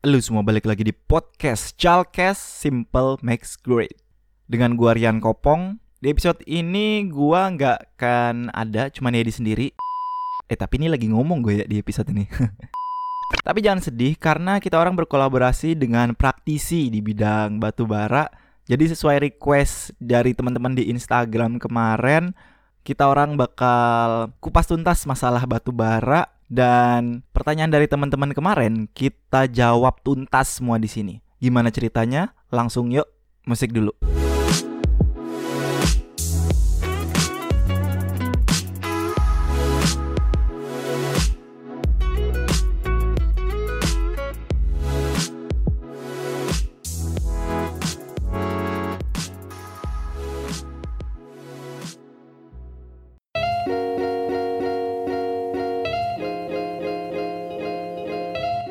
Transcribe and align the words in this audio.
Lu 0.00 0.16
semua 0.16 0.40
balik 0.40 0.64
lagi 0.64 0.80
di 0.80 0.96
podcast 0.96 1.76
Chalkes 1.76 2.40
Simple 2.40 3.20
Makes 3.20 3.60
Great. 3.60 4.00
Dengan 4.48 4.72
gua 4.72 4.96
Rian 4.96 5.20
Kopong 5.20 5.76
Di 6.00 6.08
episode 6.08 6.40
ini 6.48 7.04
gua 7.04 7.52
nggak 7.52 8.00
akan 8.00 8.48
ada 8.48 8.88
cuman 8.88 9.12
Yedi 9.12 9.28
sendiri. 9.28 9.66
Eh 10.48 10.56
tapi 10.56 10.80
ini 10.80 10.88
lagi 10.88 11.04
ngomong 11.04 11.44
gue 11.44 11.60
ya 11.60 11.66
di 11.68 11.76
episode 11.76 12.08
ini. 12.16 12.24
Tapi 13.46 13.60
jangan 13.60 13.84
sedih 13.84 14.16
karena 14.16 14.56
kita 14.56 14.80
orang 14.80 14.96
berkolaborasi 14.96 15.76
dengan 15.76 16.16
praktisi 16.16 16.88
di 16.88 17.04
bidang 17.04 17.60
batu 17.60 17.84
bara. 17.84 18.24
Jadi 18.64 18.96
sesuai 18.96 19.20
request 19.20 19.92
dari 20.00 20.32
teman-teman 20.32 20.80
di 20.80 20.88
Instagram 20.88 21.60
kemarin 21.60 22.32
kita 22.88 23.04
orang 23.04 23.36
bakal 23.36 24.32
kupas 24.40 24.64
tuntas 24.64 25.04
masalah 25.04 25.44
batu 25.44 25.76
bara 25.76 26.39
dan 26.50 27.22
pertanyaan 27.30 27.70
dari 27.70 27.86
teman-teman 27.86 28.34
kemarin 28.34 28.90
kita 28.90 29.46
jawab 29.46 30.02
tuntas 30.02 30.58
semua 30.58 30.82
di 30.82 30.90
sini. 30.90 31.14
Gimana 31.38 31.70
ceritanya? 31.70 32.34
Langsung 32.50 32.90
yuk 32.90 33.06
musik 33.46 33.70
dulu. 33.70 33.94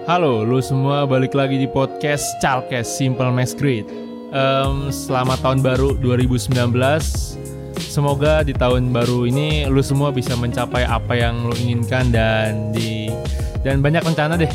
Halo, 0.09 0.41
lu 0.41 0.57
semua 0.57 1.05
balik 1.05 1.37
lagi 1.37 1.61
di 1.61 1.69
podcast 1.69 2.25
Chalkes 2.41 2.89
Simple 2.89 3.29
Max 3.29 3.53
Great. 3.53 3.85
Um, 4.33 4.89
selamat 4.89 5.37
tahun 5.45 5.61
baru 5.61 6.01
2019. 6.01 6.49
Semoga 7.77 8.41
di 8.41 8.57
tahun 8.57 8.89
baru 8.89 9.29
ini 9.29 9.69
lu 9.69 9.85
semua 9.85 10.09
bisa 10.09 10.33
mencapai 10.33 10.81
apa 10.81 11.13
yang 11.13 11.45
lu 11.45 11.53
inginkan 11.53 12.09
dan 12.09 12.73
di 12.73 13.13
dan 13.61 13.85
banyak 13.85 14.01
rencana 14.01 14.33
deh. 14.33 14.49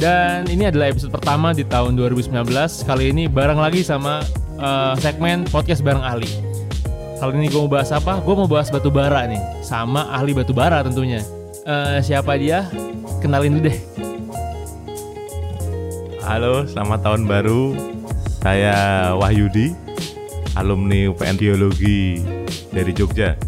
Dan 0.00 0.48
ini 0.48 0.72
adalah 0.72 0.96
episode 0.96 1.12
pertama 1.12 1.52
di 1.52 1.68
tahun 1.68 2.00
2019. 2.00 2.32
Kali 2.88 3.12
ini 3.12 3.28
bareng 3.28 3.60
lagi 3.60 3.84
sama 3.84 4.24
uh, 4.56 4.96
segmen 4.96 5.44
podcast 5.52 5.84
bareng 5.84 6.00
ahli. 6.00 6.32
Kali 7.20 7.36
ini 7.36 7.52
gue 7.52 7.60
mau 7.60 7.68
bahas 7.68 7.92
apa? 7.92 8.16
Gue 8.24 8.32
mau 8.32 8.48
bahas 8.48 8.72
batu 8.72 8.88
bara 8.88 9.28
nih, 9.28 9.44
sama 9.60 10.08
ahli 10.08 10.32
batu 10.32 10.56
bara 10.56 10.80
tentunya. 10.80 11.20
Uh, 11.68 12.00
siapa 12.00 12.40
dia? 12.40 12.64
Kenalin 13.20 13.60
dulu 13.60 13.68
deh. 13.68 14.08
Halo, 16.20 16.68
selamat 16.68 17.00
tahun 17.00 17.22
baru. 17.24 17.72
Saya 18.44 18.76
Wahyudi, 19.16 19.72
alumni 20.52 21.08
UPN 21.08 21.40
Biologi 21.40 22.20
dari 22.68 22.92
Jogja. 22.92 23.40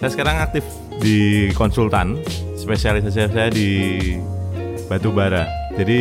Saya 0.00 0.08
sekarang 0.08 0.40
aktif 0.40 0.64
di 1.04 1.52
konsultan, 1.52 2.16
spesialisasi 2.56 3.28
saya 3.28 3.52
di 3.52 3.70
batu 4.88 5.12
bara. 5.12 5.44
Jadi 5.76 6.00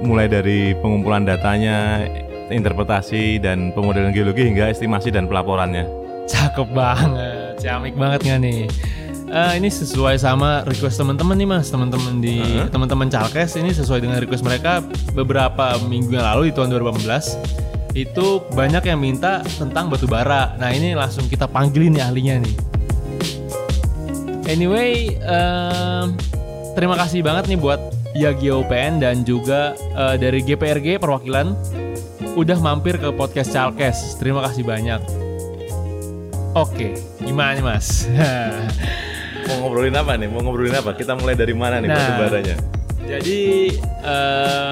mulai 0.00 0.24
dari 0.32 0.72
pengumpulan 0.80 1.28
datanya, 1.28 2.00
interpretasi 2.48 3.36
dan 3.36 3.68
pemodelan 3.76 4.16
geologi 4.16 4.48
hingga 4.48 4.72
estimasi 4.72 5.12
dan 5.12 5.28
pelaporannya. 5.28 5.84
Cakep 6.28 6.68
banget, 6.72 7.60
ciamik 7.60 7.92
banget 7.92 8.40
nih? 8.40 8.64
Uh, 9.28 9.52
ini 9.60 9.68
sesuai 9.68 10.16
sama 10.16 10.64
request 10.64 11.04
teman-teman 11.04 11.36
nih 11.36 11.44
mas, 11.44 11.68
teman-teman 11.68 12.16
di 12.16 12.40
uh 12.40 12.64
-huh. 12.64 12.72
teman-teman 12.72 13.12
Calkes 13.12 13.60
ini 13.60 13.76
sesuai 13.76 14.00
dengan 14.00 14.16
request 14.24 14.40
mereka 14.40 14.80
beberapa 15.12 15.76
minggu 15.84 16.16
yang 16.16 16.24
lalu 16.24 16.48
di 16.48 16.52
tahun 16.56 16.72
2018 16.72 17.68
itu 17.92 18.40
banyak 18.56 18.88
yang 18.88 18.96
minta 18.96 19.44
tentang 19.44 19.92
batu 19.92 20.08
bara. 20.08 20.56
Nah 20.56 20.72
ini 20.72 20.96
langsung 20.96 21.28
kita 21.28 21.44
panggilin 21.44 21.96
nih 21.96 22.02
ahlinya 22.08 22.34
nih. 22.40 22.54
Anyway, 24.48 25.20
uh, 25.20 26.08
terima 26.72 26.96
kasih 26.96 27.20
banget 27.20 27.52
nih 27.52 27.60
buat 27.60 27.80
Yagi 28.16 28.48
UPN 28.48 29.04
dan 29.04 29.28
juga 29.28 29.76
uh, 29.92 30.16
dari 30.16 30.40
GPRG 30.40 30.96
perwakilan 30.96 31.52
udah 32.32 32.58
mampir 32.64 32.96
ke 32.96 33.12
podcast 33.12 33.52
Calkes. 33.52 34.16
Terima 34.16 34.40
kasih 34.48 34.64
banyak. 34.64 35.04
Oke, 36.56 36.96
gimana 37.20 37.60
nih 37.60 37.64
mas? 37.64 38.08
mau 39.48 39.56
ngobrolin 39.64 39.96
apa 39.96 40.12
nih? 40.20 40.28
Mau 40.28 40.40
ngobrolin 40.44 40.76
apa? 40.76 40.92
Kita 40.92 41.16
mulai 41.16 41.34
dari 41.34 41.56
mana 41.56 41.80
nih 41.80 41.88
nah, 41.88 41.96
batu 41.96 42.12
baranya? 42.20 42.56
Jadi 43.08 43.40
uh, 44.04 44.70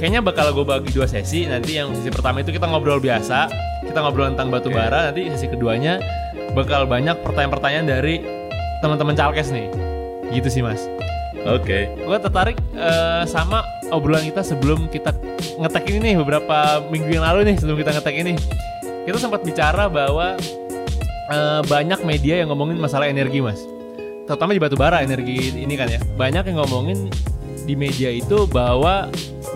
kayaknya 0.00 0.20
bakal 0.24 0.56
gue 0.56 0.64
bagi 0.64 0.90
dua 0.96 1.04
sesi. 1.04 1.44
Nanti 1.44 1.76
yang 1.76 1.92
sesi 1.92 2.08
pertama 2.08 2.40
itu 2.40 2.50
kita 2.50 2.64
ngobrol 2.64 2.98
biasa, 2.98 3.52
kita 3.84 3.98
ngobrol 4.00 4.32
tentang 4.32 4.48
batu 4.48 4.72
okay. 4.72 4.80
bara. 4.80 5.12
Nanti 5.12 5.28
sesi 5.36 5.46
keduanya 5.52 6.00
bakal 6.56 6.88
banyak 6.88 7.20
pertanyaan-pertanyaan 7.20 7.86
dari 7.86 8.24
teman-teman 8.80 9.12
calkes 9.12 9.52
nih. 9.52 9.68
Gitu 10.32 10.48
sih 10.48 10.62
mas. 10.64 10.88
Oke. 11.44 11.62
Okay. 11.62 11.82
Gue 12.00 12.16
tertarik 12.16 12.56
uh, 12.74 13.28
sama 13.28 13.60
obrolan 13.92 14.24
kita 14.24 14.40
sebelum 14.40 14.88
kita 14.88 15.12
ngetek 15.60 15.84
ini 15.92 15.98
nih 16.12 16.14
beberapa 16.24 16.82
minggu 16.88 17.20
yang 17.20 17.24
lalu 17.28 17.52
nih 17.52 17.56
sebelum 17.60 17.76
kita 17.76 17.92
ngetek 17.92 18.16
ini. 18.16 18.34
Kita 19.06 19.22
sempat 19.22 19.46
bicara 19.46 19.86
bahwa 19.86 20.34
uh, 21.30 21.62
banyak 21.70 22.02
media 22.02 22.42
yang 22.42 22.50
ngomongin 22.50 22.74
masalah 22.82 23.06
energi 23.06 23.38
mas 23.38 23.75
terutama 24.26 24.50
di 24.52 24.60
batu 24.60 24.74
bara 24.74 25.00
energi 25.00 25.54
ini 25.54 25.74
kan 25.78 25.88
ya. 25.88 26.02
Banyak 26.18 26.50
yang 26.50 26.58
ngomongin 26.60 27.08
di 27.66 27.74
media 27.78 28.10
itu 28.10 28.46
bahwa 28.46 29.10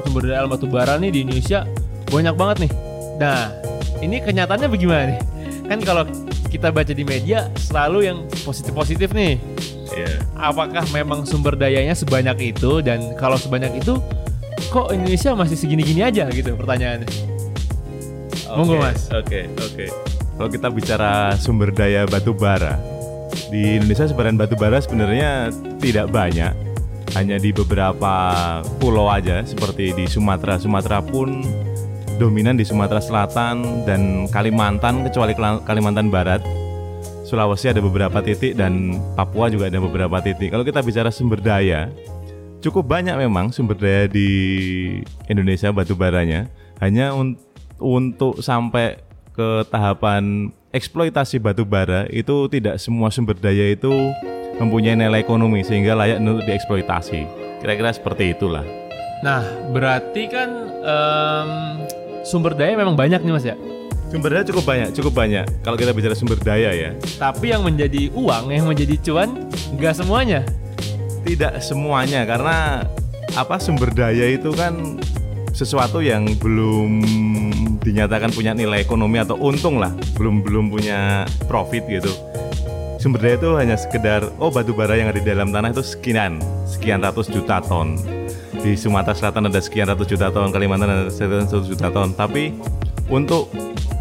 sumber 0.07 0.31
daya 0.31 0.47
alam 0.47 0.51
batu 0.55 0.67
bara 0.71 0.97
nih 0.97 1.11
di 1.11 1.19
Indonesia 1.27 1.67
banyak 2.09 2.35
banget 2.39 2.57
nih. 2.67 2.73
Nah 3.19 3.55
ini 4.01 4.17
kenyataannya 4.23 4.69
bagaimana 4.71 5.03
nih? 5.15 5.21
Kan 5.67 5.79
kalau 5.83 6.03
kita 6.51 6.75
baca 6.75 6.91
di 6.91 7.05
media 7.07 7.47
selalu 7.59 7.99
yang 8.07 8.19
positif-positif 8.47 9.15
nih. 9.15 9.39
Yeah. 9.91 10.23
apakah 10.39 10.87
memang 10.95 11.27
sumber 11.27 11.59
dayanya 11.59 11.99
sebanyak 11.99 12.55
itu? 12.55 12.79
Dan 12.79 13.19
kalau 13.19 13.35
sebanyak 13.35 13.83
itu 13.83 13.99
kok 14.71 14.95
Indonesia 14.95 15.35
masih 15.35 15.59
segini-gini 15.59 16.07
aja 16.07 16.31
gitu 16.31 16.55
pertanyaannya? 16.55 17.11
Okay, 18.51 18.55
monggo 18.55 18.79
mas. 18.83 19.11
oke 19.11 19.27
okay, 19.27 19.45
oke. 19.51 19.75
Okay. 19.75 19.89
kalau 20.39 20.51
kita 20.51 20.69
bicara 20.71 21.11
sumber 21.39 21.71
daya 21.71 22.07
batu 22.07 22.35
bara 22.35 22.79
di 23.51 23.77
Indonesia 23.77 24.07
sebaran 24.07 24.39
batu 24.39 24.55
bara 24.55 24.79
sebenarnya 24.79 25.51
tidak 25.83 26.15
banyak, 26.15 26.55
hanya 27.19 27.37
di 27.37 27.51
beberapa 27.51 28.15
pulau 28.79 29.11
aja 29.11 29.43
seperti 29.43 29.91
di 29.93 30.07
Sumatera. 30.07 30.57
Sumatera 30.57 31.03
pun 31.03 31.43
dominan 32.17 32.55
di 32.55 32.63
Sumatera 32.63 33.03
Selatan 33.03 33.83
dan 33.85 34.31
Kalimantan 34.31 35.03
kecuali 35.03 35.35
Kalimantan 35.67 36.09
Barat. 36.09 36.41
Sulawesi 37.27 37.71
ada 37.71 37.79
beberapa 37.79 38.19
titik 38.23 38.59
dan 38.59 38.99
Papua 39.15 39.47
juga 39.51 39.71
ada 39.71 39.79
beberapa 39.79 40.19
titik. 40.19 40.51
Kalau 40.51 40.67
kita 40.67 40.83
bicara 40.83 41.15
sumber 41.15 41.39
daya, 41.39 41.87
cukup 42.59 42.87
banyak 42.87 43.15
memang 43.19 43.55
sumber 43.55 43.79
daya 43.79 44.11
di 44.11 44.31
Indonesia 45.31 45.71
batu 45.71 45.95
baranya. 45.95 46.51
Hanya 46.83 47.15
un 47.15 47.39
untuk 47.81 48.43
sampai 48.43 49.10
ke 49.41 49.73
tahapan 49.73 50.53
eksploitasi 50.69 51.41
batu 51.41 51.65
bara 51.65 52.05
itu 52.13 52.45
tidak 52.53 52.77
semua 52.77 53.09
sumber 53.09 53.33
daya 53.41 53.73
itu 53.73 53.89
mempunyai 54.61 54.93
nilai 54.93 55.25
ekonomi 55.25 55.65
sehingga 55.65 55.97
layak 55.97 56.21
untuk 56.21 56.45
dieksploitasi. 56.45 57.25
Kira-kira 57.65 57.89
seperti 57.97 58.37
itulah. 58.37 58.61
Nah, 59.25 59.41
berarti 59.73 60.29
kan 60.29 60.51
um, 60.85 61.51
sumber 62.21 62.53
daya 62.53 62.77
memang 62.77 63.01
banyak 63.01 63.25
nih 63.25 63.33
Mas 63.33 63.49
ya? 63.49 63.57
Sumber 64.13 64.37
daya 64.37 64.45
cukup 64.45 64.65
banyak, 64.69 64.89
cukup 64.93 65.13
banyak. 65.17 65.49
Kalau 65.65 65.77
kita 65.81 65.97
bicara 65.97 66.13
sumber 66.13 66.37
daya 66.37 66.77
ya. 66.77 66.93
Tapi 67.17 67.57
yang 67.57 67.65
menjadi 67.65 68.13
uang, 68.13 68.53
yang 68.53 68.69
menjadi 68.69 69.01
cuan, 69.01 69.49
nggak 69.81 69.97
semuanya. 69.97 70.45
Tidak 71.25 71.57
semuanya, 71.65 72.29
karena 72.29 72.85
apa 73.33 73.57
sumber 73.57 73.89
daya 73.97 74.29
itu 74.29 74.53
kan 74.53 75.01
sesuatu 75.57 76.05
yang 76.05 76.29
belum 76.37 77.01
dinyatakan 77.81 78.33
punya 78.37 78.53
nilai 78.53 78.85
ekonomi 78.85 79.21
atau 79.21 79.37
untung 79.41 79.81
lah, 79.81 79.93
belum 80.21 80.45
belum 80.45 80.69
punya 80.69 81.25
profit 81.49 81.85
gitu. 81.89 82.13
Sumber 83.01 83.25
daya 83.25 83.37
itu 83.41 83.51
hanya 83.57 83.77
sekedar 83.81 84.29
oh 84.37 84.53
batu 84.53 84.77
bara 84.77 84.93
yang 84.93 85.09
ada 85.09 85.17
di 85.17 85.25
dalam 85.25 85.49
tanah 85.49 85.73
itu 85.73 85.81
sekian, 85.81 86.37
sekian 86.69 87.01
ratus 87.01 87.33
juta 87.33 87.65
ton. 87.65 87.97
Di 88.61 88.77
Sumatera 88.77 89.17
Selatan 89.17 89.49
ada 89.49 89.57
sekian 89.57 89.89
ratus 89.89 90.05
juta 90.05 90.29
ton, 90.29 90.53
Kalimantan 90.53 90.89
ada 90.93 91.09
sekian 91.09 91.49
ratus 91.49 91.65
juta 91.65 91.89
ton. 91.89 92.13
Tapi 92.13 92.53
untuk 93.09 93.49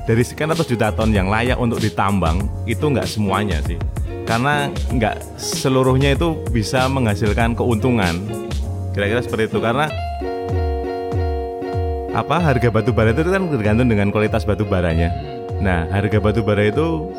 dari 0.03 0.19
sekian 0.19 0.51
ratus 0.51 0.67
juta 0.67 0.91
ton 0.91 1.15
yang 1.15 1.31
layak 1.31 1.55
untuk 1.55 1.79
ditambang 1.79 2.43
itu 2.67 2.83
nggak 2.83 3.07
semuanya 3.07 3.63
sih, 3.63 3.79
karena 4.27 4.67
nggak 4.91 5.39
seluruhnya 5.39 6.19
itu 6.19 6.35
bisa 6.51 6.83
menghasilkan 6.91 7.55
keuntungan. 7.55 8.19
Kira-kira 8.91 9.23
seperti 9.23 9.47
itu 9.47 9.63
karena 9.63 9.87
apa 12.19 12.37
harga 12.39 12.67
batu 12.67 12.91
bara 12.91 13.15
itu 13.15 13.23
kan 13.25 13.47
tergantung 13.47 13.87
dengan 13.87 14.11
kualitas 14.11 14.43
batu 14.43 14.67
baranya. 14.67 15.11
Nah, 15.59 15.87
harga 15.91 16.19
batu 16.19 16.43
bara 16.43 16.67
itu 16.67 17.11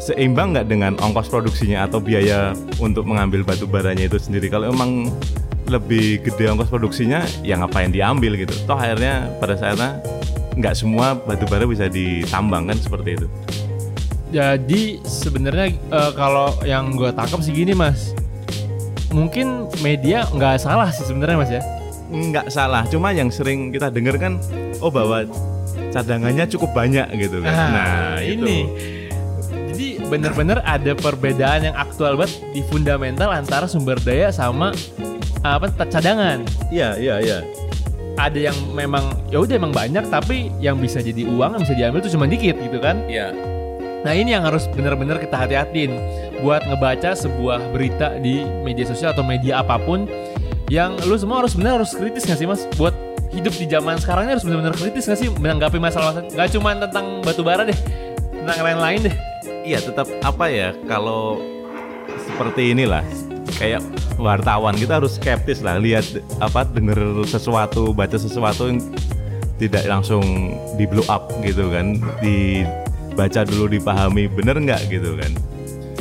seimbang 0.00 0.56
nggak 0.56 0.66
dengan 0.70 0.92
ongkos 0.98 1.28
produksinya 1.28 1.84
atau 1.84 2.00
biaya 2.00 2.56
untuk 2.80 3.04
mengambil 3.04 3.44
batu 3.44 3.68
baranya 3.68 4.06
itu 4.06 4.18
sendiri. 4.18 4.48
Kalau 4.48 4.72
emang 4.72 5.12
lebih 5.70 6.26
gede 6.26 6.50
ongkos 6.50 6.68
produksinya 6.68 7.22
ya 7.46 7.54
ngapain 7.62 7.94
diambil 7.94 8.34
gitu 8.34 8.52
toh 8.66 8.74
akhirnya 8.74 9.30
pada 9.38 9.54
saatnya 9.54 10.02
nggak 10.58 10.74
semua 10.74 11.14
batu 11.14 11.46
bara 11.46 11.62
bisa 11.64 11.86
ditambang 11.86 12.66
kan 12.66 12.76
seperti 12.76 13.22
itu 13.22 13.26
Jadi 14.30 15.02
sebenarnya 15.02 15.74
eh, 15.74 16.12
kalau 16.14 16.54
yang 16.62 16.94
gue 16.94 17.10
tangkap 17.10 17.42
sih 17.42 17.50
gini 17.50 17.74
mas, 17.74 18.14
mungkin 19.10 19.66
media 19.82 20.22
nggak 20.30 20.62
salah 20.62 20.86
sih 20.94 21.02
sebenarnya 21.02 21.34
mas 21.34 21.50
ya. 21.50 21.62
Nggak 22.10 22.50
salah 22.50 22.82
cuma 22.86 23.14
yang 23.14 23.30
sering 23.30 23.70
kita 23.70 23.86
dengar 23.88 24.18
kan 24.18 24.36
oh 24.78 24.90
bahwa 24.90 25.22
cadangannya 25.90 26.46
cukup 26.46 26.70
banyak 26.70 27.06
gitu 27.16 27.38
kan 27.40 27.54
Nah, 27.54 28.18
ini. 28.18 28.66
Jadi 29.70 29.86
bener-bener 30.06 30.58
ada 30.60 30.92
perbedaan 30.92 31.64
yang 31.64 31.76
aktual 31.78 32.18
banget 32.18 32.42
di 32.50 32.60
fundamental 32.66 33.30
antara 33.30 33.64
sumber 33.64 33.96
daya 33.98 34.28
sama 34.28 34.74
apa 35.40 35.70
cadangan. 35.86 36.44
iya 36.68 36.98
iya 36.98 37.16
iya 37.18 37.38
Ada 38.20 38.52
yang 38.52 38.58
memang 38.76 39.16
ya 39.32 39.40
udah 39.40 39.56
emang 39.56 39.72
banyak 39.72 40.04
tapi 40.12 40.52
yang 40.60 40.76
bisa 40.76 41.00
jadi 41.00 41.24
uang 41.24 41.56
yang 41.56 41.62
bisa 41.64 41.74
diambil 41.74 42.00
tuh 42.04 42.12
cuma 42.12 42.26
dikit 42.26 42.58
gitu 42.58 42.76
kan. 42.76 43.00
iya 43.06 43.32
Nah 44.00 44.16
ini 44.16 44.32
yang 44.32 44.44
harus 44.44 44.64
bener-bener 44.66 45.20
kita 45.20 45.36
hati-hatiin 45.36 45.92
buat 46.40 46.64
ngebaca 46.64 47.12
sebuah 47.12 47.68
berita 47.68 48.16
di 48.16 48.40
media 48.64 48.84
sosial 48.84 49.12
atau 49.12 49.20
media 49.20 49.60
apa 49.60 49.76
pun 49.76 50.08
yang 50.70 50.94
lu 51.02 51.18
semua 51.18 51.42
harus 51.42 51.58
bener 51.58 51.82
harus 51.82 51.90
kritis 51.98 52.22
gak 52.22 52.38
sih 52.38 52.46
mas? 52.46 52.62
Buat 52.78 52.94
hidup 53.34 53.50
di 53.58 53.66
zaman 53.66 53.98
sekarang 53.98 54.30
ini 54.30 54.38
harus 54.38 54.46
bener-bener 54.46 54.70
kritis 54.78 55.10
gak 55.10 55.18
sih? 55.18 55.26
Menanggapi 55.26 55.82
masalah-masalah 55.82 56.30
gak 56.30 56.48
cuma 56.54 56.78
tentang 56.78 57.18
batu 57.26 57.42
bara 57.42 57.66
deh 57.66 57.74
tentang 58.30 58.58
lain-lain 58.62 59.10
deh. 59.10 59.14
Iya 59.66 59.82
tetap 59.82 60.06
apa 60.22 60.46
ya 60.46 60.70
kalau 60.86 61.42
seperti 62.22 62.70
inilah 62.70 63.02
kayak 63.58 63.82
wartawan 64.14 64.78
kita 64.78 65.02
harus 65.02 65.18
skeptis 65.18 65.58
lah 65.58 65.76
lihat 65.82 66.06
apa 66.38 66.62
denger 66.70 67.26
sesuatu 67.26 67.90
baca 67.90 68.14
sesuatu 68.14 68.70
yang 68.70 68.78
tidak 69.58 69.84
langsung 69.90 70.54
di 70.78 70.86
blow 70.86 71.04
up 71.10 71.28
gitu 71.42 71.68
kan 71.68 71.98
dibaca 72.22 73.42
dulu 73.42 73.66
dipahami 73.68 74.30
bener 74.30 74.54
nggak 74.54 74.86
gitu 74.86 75.18
kan? 75.18 75.34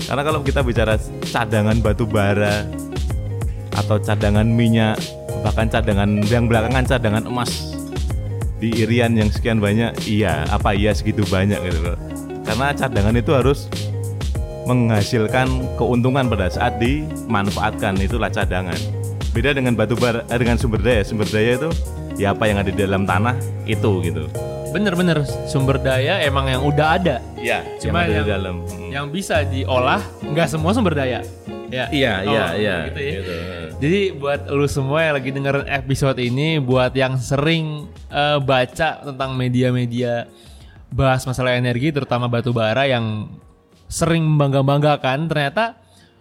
Karena 0.06 0.22
kalau 0.26 0.40
kita 0.46 0.62
bicara 0.62 0.96
cadangan 1.26 1.82
batu 1.82 2.06
bara 2.06 2.70
atau 3.80 3.96
cadangan 3.96 4.44
minyak 4.44 5.00
bahkan 5.40 5.72
cadangan 5.72 6.20
yang 6.28 6.52
belakangan 6.52 6.84
cadangan 6.84 7.24
emas 7.24 7.80
di 8.60 8.76
Irian 8.84 9.16
yang 9.16 9.32
sekian 9.32 9.64
banyak 9.64 9.96
iya 10.04 10.44
apa 10.52 10.76
iya 10.76 10.92
segitu 10.92 11.24
banyak 11.32 11.58
gitu 11.64 11.80
loh. 11.92 11.98
Karena 12.44 12.76
cadangan 12.76 13.16
itu 13.16 13.32
harus 13.32 13.72
menghasilkan 14.68 15.48
keuntungan 15.80 16.28
pada 16.28 16.52
saat 16.52 16.76
dimanfaatkan 16.78 17.96
itulah 18.04 18.28
cadangan. 18.28 18.76
Beda 19.32 19.56
dengan 19.56 19.80
batu 19.80 19.96
bara 19.96 20.28
eh, 20.28 20.40
dengan 20.40 20.60
sumber 20.60 20.84
daya. 20.84 21.02
Sumber 21.08 21.30
daya 21.32 21.56
itu 21.56 21.70
ya 22.20 22.36
apa 22.36 22.52
yang 22.52 22.60
ada 22.60 22.68
di 22.68 22.80
dalam 22.84 23.08
tanah 23.08 23.40
itu 23.64 24.04
gitu 24.04 24.28
bener-bener 24.70 25.22
sumber 25.46 25.78
daya 25.78 26.22
emang 26.22 26.46
yang 26.46 26.62
udah 26.62 26.88
ada 26.96 27.16
ya 27.36 27.66
Cuma 27.78 28.06
yang 28.06 28.22
yang- 28.22 28.28
dalam 28.30 28.56
Hmm. 28.64 28.90
yang 28.90 29.06
bisa 29.10 29.42
diolah 29.44 30.00
nggak 30.22 30.48
semua 30.48 30.72
sumber 30.72 30.94
daya 30.94 31.26
ya 31.70 31.86
iya 31.90 32.14
iya 32.22 32.44
Oh, 32.46 32.50
iya 32.56 32.76
gitu 32.90 33.00
ya. 33.00 33.14
gitu. 33.16 33.36
Jadi 33.80 34.00
buat 34.12 34.42
lu 34.50 34.68
semua 34.68 35.00
yang 35.02 35.16
lagi 35.16 35.32
dengerin 35.32 35.64
episode 35.66 36.20
ini, 36.20 36.60
buat 36.60 36.92
yang 36.92 37.16
sering 37.16 37.88
eh, 38.10 38.38
baca 38.38 39.00
tentang 39.00 39.32
media-media 39.34 40.28
bahas 40.90 41.24
masalah 41.24 41.56
energi, 41.56 41.88
terutama 41.90 42.28
batu 42.28 42.52
bara 42.52 42.84
yang 42.84 43.32
sering 43.88 44.26
membangga-banggakan, 44.26 45.32
ternyata 45.32 45.80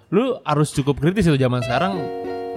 lu 0.09 0.39
harus 0.41 0.71
cukup 0.71 1.01
kritis 1.01 1.27
itu 1.27 1.35
zaman 1.35 1.59
sekarang. 1.59 1.99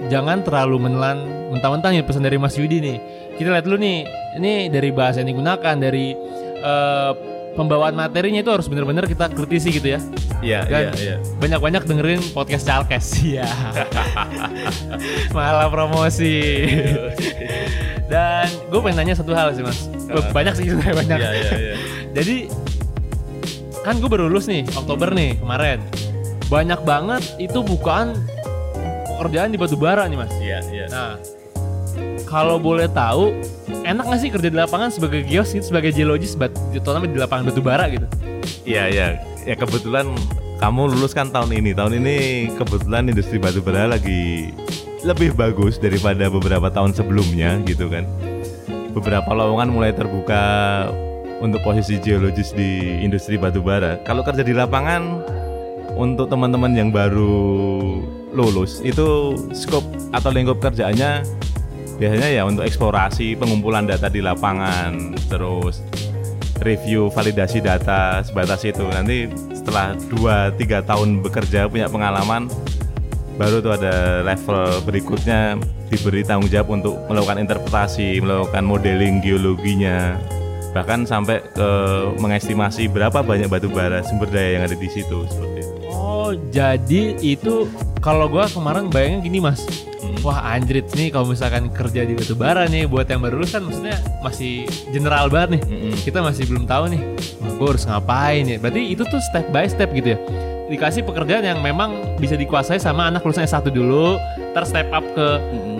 Jangan 0.08 0.42
terlalu 0.42 0.88
menelan 0.88 1.18
mentah-mentah 1.50 1.92
nih 1.92 2.02
pesan 2.02 2.22
dari 2.22 2.36
Mas 2.36 2.56
Yudi 2.56 2.80
nih. 2.80 2.96
Kita 3.36 3.48
lihat 3.50 3.64
dulu 3.64 3.78
nih, 3.78 4.06
ini 4.38 4.66
dari 4.66 4.90
bahasa 4.90 5.22
yang 5.22 5.34
digunakan, 5.34 5.74
dari 5.76 6.12
eh, 6.58 7.12
pembawaan 7.52 7.92
materinya 7.92 8.40
itu 8.40 8.48
harus 8.48 8.64
bener-bener 8.64 9.04
kita 9.04 9.28
kritisi 9.28 9.68
gitu 9.70 9.92
ya. 9.92 10.00
iya 10.42 10.64
Dan 10.64 10.90
iya 10.90 10.92
iya 10.96 11.16
banyak-banyak 11.38 11.84
dengerin 11.84 12.20
podcast 12.32 12.64
Chalkes 12.64 13.06
ya. 13.38 13.44
Malah 15.36 15.68
promosi. 15.68 16.40
Dan 18.08 18.48
gue 18.68 18.80
pengen 18.80 18.96
nanya 19.04 19.14
satu 19.16 19.32
hal 19.32 19.52
sih 19.52 19.64
mas. 19.64 19.88
Banyak 20.32 20.54
sih 20.58 20.66
sebenarnya 20.68 20.96
banyak. 20.96 21.18
iya 21.20 21.30
iya 21.32 21.52
iya 21.56 21.76
Jadi 22.16 22.36
kan 23.82 23.98
gue 23.98 24.08
baru 24.08 24.28
lulus 24.28 24.48
nih 24.48 24.64
Oktober 24.72 25.12
nih 25.12 25.38
kemarin. 25.38 25.78
Banyak 26.48 26.80
banget 26.84 27.22
itu 27.36 27.60
bukan 27.60 28.12
pekerjaan 29.22 29.54
di 29.54 29.58
batu 29.62 29.78
bara 29.78 30.10
nih 30.10 30.18
mas. 30.18 30.34
iya 30.42 30.58
iya. 30.74 30.90
Nah 30.90 31.14
kalau 32.26 32.58
boleh 32.58 32.90
tahu 32.90 33.38
enak 33.86 34.02
gak 34.08 34.18
sih 34.18 34.32
kerja 34.34 34.48
di 34.50 34.58
lapangan 34.58 34.90
sebagai 34.90 35.22
geos 35.22 35.54
gitu 35.54 35.70
sebagai 35.70 35.94
geologis 35.94 36.34
bat, 36.34 36.50
terutama 36.74 37.06
di 37.06 37.20
lapangan 37.20 37.54
batu 37.54 37.62
bara 37.62 37.86
gitu? 37.86 38.08
Iya 38.66 38.90
iya. 38.90 39.06
Ya 39.46 39.54
kebetulan 39.54 40.10
kamu 40.58 40.96
lulus 40.96 41.14
kan 41.14 41.30
tahun 41.30 41.54
ini. 41.54 41.70
Tahun 41.70 41.92
ini 42.02 42.16
kebetulan 42.58 43.06
industri 43.06 43.38
batu 43.38 43.62
bara 43.62 43.86
lagi 43.86 44.50
lebih 45.06 45.38
bagus 45.38 45.78
daripada 45.78 46.26
beberapa 46.32 46.66
tahun 46.72 46.96
sebelumnya 46.96 47.62
gitu 47.62 47.86
kan. 47.86 48.08
Beberapa 48.90 49.30
lowongan 49.30 49.68
mulai 49.70 49.92
terbuka 49.94 50.42
untuk 51.38 51.62
posisi 51.62 52.00
geologis 52.00 52.56
di 52.56 53.02
industri 53.04 53.38
batu 53.38 53.60
bara. 53.60 54.00
Kalau 54.02 54.24
kerja 54.24 54.42
di 54.42 54.56
lapangan 54.56 55.20
untuk 56.00 56.32
teman-teman 56.32 56.72
yang 56.72 56.88
baru 56.88 58.00
lulus 58.32 58.80
itu 58.80 59.36
scope 59.52 59.86
atau 60.12 60.32
lingkup 60.32 60.58
kerjaannya 60.58 61.24
biasanya 62.00 62.28
ya 62.32 62.42
untuk 62.48 62.64
eksplorasi 62.64 63.36
pengumpulan 63.36 63.84
data 63.84 64.08
di 64.08 64.24
lapangan 64.24 65.14
terus 65.28 65.84
review 66.62 67.10
validasi 67.10 67.58
data 67.60 68.22
sebatas 68.24 68.62
itu. 68.64 68.86
Nanti 68.86 69.28
setelah 69.52 69.94
2-3 70.08 70.88
tahun 70.88 71.08
bekerja 71.20 71.68
punya 71.68 71.90
pengalaman 71.90 72.48
baru 73.36 73.64
tuh 73.64 73.72
ada 73.74 74.22
level 74.22 74.84
berikutnya 74.86 75.56
diberi 75.88 76.22
tanggung 76.22 76.48
jawab 76.48 76.82
untuk 76.82 76.94
melakukan 77.10 77.42
interpretasi 77.42 78.22
melakukan 78.22 78.64
modeling 78.64 79.20
geologinya. 79.20 80.16
Bahkan 80.72 81.04
sampai 81.04 81.44
ke 81.52 81.70
mengestimasi 82.16 82.88
berapa 82.88 83.20
banyak 83.20 83.52
batu 83.52 83.68
bara 83.68 84.00
sumber 84.00 84.32
daya 84.32 84.56
yang 84.56 84.64
ada 84.64 84.72
di 84.72 84.88
situ 84.88 85.28
Oh, 86.12 86.36
jadi 86.52 87.16
itu 87.24 87.64
kalau 88.04 88.28
gua 88.28 88.44
kemarin 88.52 88.92
bayangin 88.92 89.24
gini 89.24 89.40
mas. 89.40 89.64
Wah 90.20 90.44
anjrit 90.52 90.84
nih 90.92 91.08
kalau 91.08 91.32
misalkan 91.32 91.72
kerja 91.72 92.04
di 92.04 92.12
batu 92.12 92.36
bara 92.36 92.68
nih 92.68 92.84
buat 92.84 93.08
yang 93.08 93.24
baru 93.24 93.40
lulus 93.40 93.56
kan 93.56 93.64
maksudnya 93.64 93.96
masih 94.20 94.68
general 94.92 95.32
banget 95.32 95.56
nih. 95.56 95.62
Mm-mm. 95.72 95.94
Kita 96.04 96.20
masih 96.20 96.44
belum 96.52 96.68
tahu 96.68 96.92
nih. 96.92 97.00
Wah, 97.40 97.52
gua 97.56 97.68
harus 97.72 97.84
ngapain 97.88 98.44
ya? 98.44 98.60
Berarti 98.60 98.82
itu 98.92 99.02
tuh 99.08 99.20
step 99.32 99.48
by 99.48 99.64
step 99.64 99.88
gitu 99.96 100.12
ya. 100.12 100.18
Dikasih 100.68 101.02
pekerjaan 101.08 101.48
yang 101.48 101.64
memang 101.64 102.20
bisa 102.20 102.36
dikuasai 102.36 102.76
sama 102.76 103.08
anak 103.08 103.24
lulusan 103.24 103.48
S1 103.48 103.72
dulu, 103.72 104.20
ter 104.52 104.64
step 104.68 104.92
up 104.92 105.04
ke 105.16 105.26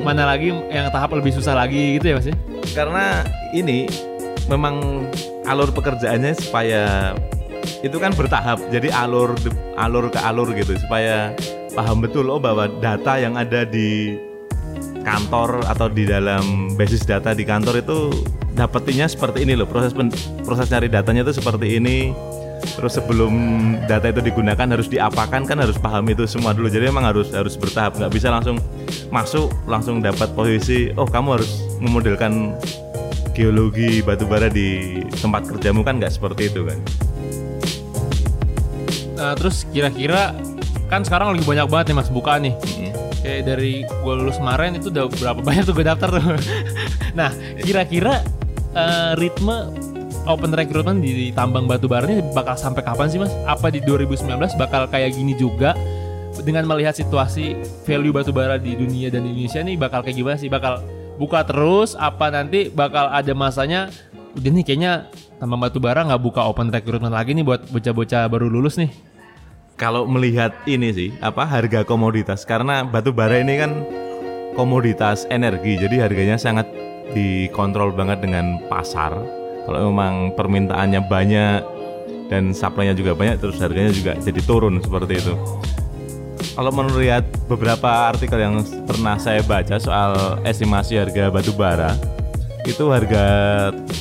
mana 0.01 0.27
lagi 0.27 0.51
yang 0.73 0.89
tahap 0.89 1.13
lebih 1.13 1.33
susah 1.37 1.55
lagi 1.55 2.01
gitu 2.01 2.13
ya 2.13 2.17
mas 2.19 2.27
ya? 2.27 2.37
karena 2.73 3.23
ini 3.53 3.87
memang 4.49 5.07
alur 5.47 5.71
pekerjaannya 5.71 6.33
supaya 6.35 7.13
itu 7.83 7.97
kan 7.99 8.15
bertahap 8.15 8.59
jadi 8.71 8.91
alur 8.95 9.35
alur 9.79 10.11
ke 10.11 10.19
alur 10.23 10.51
gitu 10.55 10.75
supaya 10.79 11.35
paham 11.73 12.05
betul 12.05 12.29
oh 12.29 12.39
bahwa 12.39 12.69
data 12.81 13.19
yang 13.19 13.35
ada 13.35 13.65
di 13.67 14.19
kantor 15.03 15.67
atau 15.67 15.91
di 15.91 16.07
dalam 16.07 16.73
basis 16.79 17.03
data 17.03 17.35
di 17.35 17.43
kantor 17.43 17.83
itu 17.83 17.99
dapetinnya 18.55 19.11
seperti 19.11 19.43
ini 19.43 19.59
loh 19.59 19.67
proses 19.67 19.91
pen- 19.93 20.15
proses 20.47 20.71
nyari 20.71 20.87
datanya 20.89 21.27
itu 21.27 21.43
seperti 21.43 21.79
ini. 21.79 22.15
Terus 22.63 22.95
sebelum 22.95 23.35
data 23.91 24.07
itu 24.07 24.23
digunakan 24.23 24.63
harus 24.71 24.87
diapakan 24.87 25.43
kan 25.51 25.59
harus 25.59 25.75
paham 25.83 26.07
itu 26.07 26.31
semua 26.31 26.55
dulu. 26.55 26.71
Jadi 26.71 26.95
memang 26.95 27.03
harus 27.11 27.35
harus 27.35 27.59
bertahap 27.59 27.99
nggak 27.99 28.15
bisa 28.15 28.31
langsung 28.31 28.55
masuk 29.11 29.51
langsung 29.67 29.99
dapat 29.99 30.31
posisi 30.33 30.95
oh 30.95 31.05
kamu 31.05 31.43
harus 31.43 31.51
memodelkan 31.83 32.55
geologi 33.35 34.01
batubara 34.01 34.47
di 34.47 35.03
tempat 35.19 35.49
kerjamu 35.49 35.83
kan 35.83 35.99
nggak 35.99 36.13
seperti 36.13 36.53
itu 36.53 36.65
kan 36.65 36.79
Nah, 39.23 39.39
terus 39.39 39.63
kira-kira 39.71 40.35
kan 40.91 41.07
sekarang 41.07 41.39
lagi 41.39 41.47
banyak 41.47 41.71
banget 41.71 41.95
nih 41.95 41.97
mas 42.03 42.11
buka 42.11 42.43
nih. 42.43 42.59
Kayak 43.23 43.55
dari 43.55 43.87
gue 43.87 44.15
lulus 44.19 44.43
kemarin 44.43 44.75
itu 44.75 44.91
udah 44.91 45.07
berapa 45.07 45.39
banyak 45.47 45.63
tuh 45.63 45.75
gue 45.79 45.87
daftar 45.87 46.11
tuh. 46.11 46.23
nah, 47.19 47.31
kira-kira 47.63 48.27
eh, 48.75 49.15
ritme 49.15 49.71
open 50.27 50.51
recruitment 50.51 50.99
di 50.99 51.31
tambang 51.31 51.71
batu 51.71 51.87
bara 51.87 52.03
ini 52.11 52.19
bakal 52.35 52.59
sampai 52.59 52.83
kapan 52.83 53.07
sih 53.07 53.23
mas? 53.23 53.31
Apa 53.47 53.71
di 53.71 53.79
2019 53.79 54.27
bakal 54.59 54.91
kayak 54.91 55.15
gini 55.15 55.39
juga? 55.39 55.79
Dengan 56.43 56.67
melihat 56.67 56.99
situasi 56.99 57.55
value 57.87 58.11
batu 58.11 58.35
bara 58.35 58.59
di 58.59 58.75
dunia 58.75 59.07
dan 59.07 59.23
di 59.23 59.39
Indonesia 59.39 59.63
nih 59.63 59.79
bakal 59.79 60.03
kayak 60.03 60.19
gimana 60.19 60.35
sih? 60.35 60.51
Bakal 60.51 60.83
buka 61.15 61.47
terus? 61.47 61.95
Apa 61.95 62.27
nanti 62.35 62.75
bakal 62.75 63.07
ada 63.07 63.31
masanya? 63.39 63.87
Udah 64.35 64.51
nih 64.51 64.67
kayaknya 64.67 65.07
tambang 65.39 65.63
batu 65.63 65.79
bara 65.79 66.03
nggak 66.03 66.19
buka 66.19 66.43
open 66.43 66.75
recruitment 66.75 67.15
lagi 67.15 67.39
nih 67.39 67.47
buat 67.47 67.71
bocah-bocah 67.71 68.27
baru 68.27 68.51
lulus 68.51 68.83
nih. 68.83 69.12
Kalau 69.83 70.07
melihat 70.07 70.55
ini 70.71 70.95
sih 70.95 71.11
apa 71.19 71.43
harga 71.43 71.83
komoditas 71.83 72.47
karena 72.47 72.87
batu 72.87 73.11
bara 73.11 73.43
ini 73.43 73.59
kan 73.59 73.83
komoditas 74.55 75.27
energi, 75.27 75.75
jadi 75.75 76.07
harganya 76.07 76.39
sangat 76.39 76.71
dikontrol 77.11 77.91
banget 77.91 78.23
dengan 78.23 78.63
pasar. 78.71 79.11
Kalau 79.67 79.91
memang 79.91 80.39
permintaannya 80.39 81.03
banyak 81.11 81.61
dan 82.31 82.55
supply-nya 82.55 82.95
juga 82.95 83.19
banyak, 83.19 83.43
terus 83.43 83.59
harganya 83.59 83.91
juga 83.91 84.15
jadi 84.23 84.39
turun 84.47 84.79
seperti 84.79 85.19
itu. 85.19 85.35
Kalau 86.55 86.71
menurut 86.71 87.27
beberapa 87.51 88.15
artikel 88.15 88.39
yang 88.39 88.63
pernah 88.87 89.19
saya 89.19 89.43
baca 89.43 89.83
soal 89.83 90.39
estimasi 90.47 90.95
harga 90.95 91.27
batu 91.27 91.51
bara, 91.59 91.99
itu 92.71 92.87
harga 92.87 93.27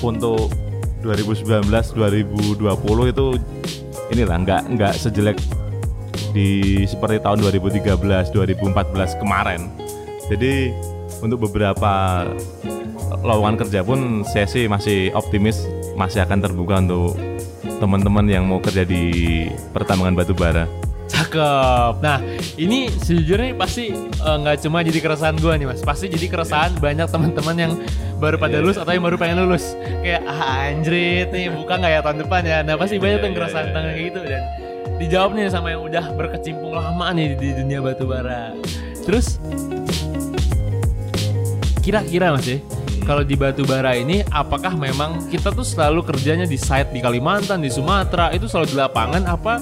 untuk 0.06 0.54
2019-2020 1.02 2.62
itu 3.10 3.26
inilah 4.14 4.38
nggak 4.46 4.62
nggak 4.78 4.94
sejelek 4.94 5.40
di 6.32 6.84
seperti 6.88 7.20
tahun 7.22 7.44
2013 7.44 8.32
2014 8.32 9.22
kemarin 9.22 9.68
jadi 10.32 10.72
untuk 11.22 11.52
beberapa 11.52 12.26
lowongan 13.22 13.60
kerja 13.60 13.84
pun 13.84 14.24
saya 14.24 14.48
sih 14.48 14.66
masih 14.72 15.12
optimis 15.14 15.68
masih 16.00 16.24
akan 16.24 16.40
terbuka 16.40 16.80
untuk 16.82 17.20
teman-teman 17.82 18.26
yang 18.30 18.44
mau 18.46 18.62
kerja 18.62 18.86
di 18.86 19.46
pertambangan 19.74 20.14
batu 20.14 20.34
bara. 20.38 20.70
Cakep. 21.12 22.00
Nah, 22.00 22.24
ini 22.56 22.88
sejujurnya 22.88 23.58
pasti 23.60 23.92
eh, 23.92 24.36
nggak 24.40 24.56
uh, 24.56 24.62
cuma 24.64 24.80
jadi 24.80 25.00
keresahan 25.02 25.36
gue 25.36 25.54
nih 25.60 25.68
mas, 25.68 25.84
pasti 25.84 26.08
jadi 26.08 26.32
keresahan 26.32 26.78
yeah. 26.78 26.82
banyak 26.82 27.08
teman-teman 27.12 27.56
yang 27.60 27.74
baru 28.22 28.40
pada 28.40 28.62
yeah. 28.62 28.64
lulus 28.64 28.78
atau 28.80 28.96
yang 28.96 29.04
baru 29.04 29.20
pengen 29.20 29.44
lulus. 29.44 29.76
Kayak 30.00 30.24
ah, 30.24 30.72
anjrit 30.72 31.28
nih 31.36 31.52
buka 31.52 31.84
nggak 31.84 31.92
ya 31.92 32.00
tahun 32.00 32.18
depan 32.24 32.42
ya. 32.48 32.58
Nah 32.64 32.76
pasti 32.80 32.96
banyak 32.96 33.20
yeah, 33.20 33.28
yang 33.28 33.36
keresahan 33.36 33.66
yeah, 33.68 33.76
yeah. 33.76 33.92
kayak 33.92 34.06
gitu 34.08 34.22
dan 34.24 34.42
dijawab 35.02 35.34
nih 35.34 35.50
sama 35.50 35.74
yang 35.74 35.82
udah 35.82 36.14
berkecimpung 36.14 36.78
lama 36.78 37.10
nih 37.18 37.34
di 37.34 37.58
dunia 37.58 37.82
batu 37.82 38.06
bara. 38.06 38.54
Terus 39.02 39.42
kira-kira 41.82 42.30
mas 42.30 42.46
ya, 42.46 42.62
kalau 43.10 43.26
di 43.26 43.34
batu 43.34 43.66
bara 43.66 43.98
ini 43.98 44.22
apakah 44.30 44.78
memang 44.78 45.26
kita 45.34 45.50
tuh 45.50 45.66
selalu 45.66 46.06
kerjanya 46.06 46.46
di 46.46 46.54
site 46.54 46.94
di 46.94 47.02
Kalimantan, 47.02 47.66
di 47.66 47.74
Sumatera 47.74 48.30
itu 48.30 48.46
selalu 48.46 48.68
di 48.70 48.78
lapangan 48.78 49.24
apa 49.26 49.58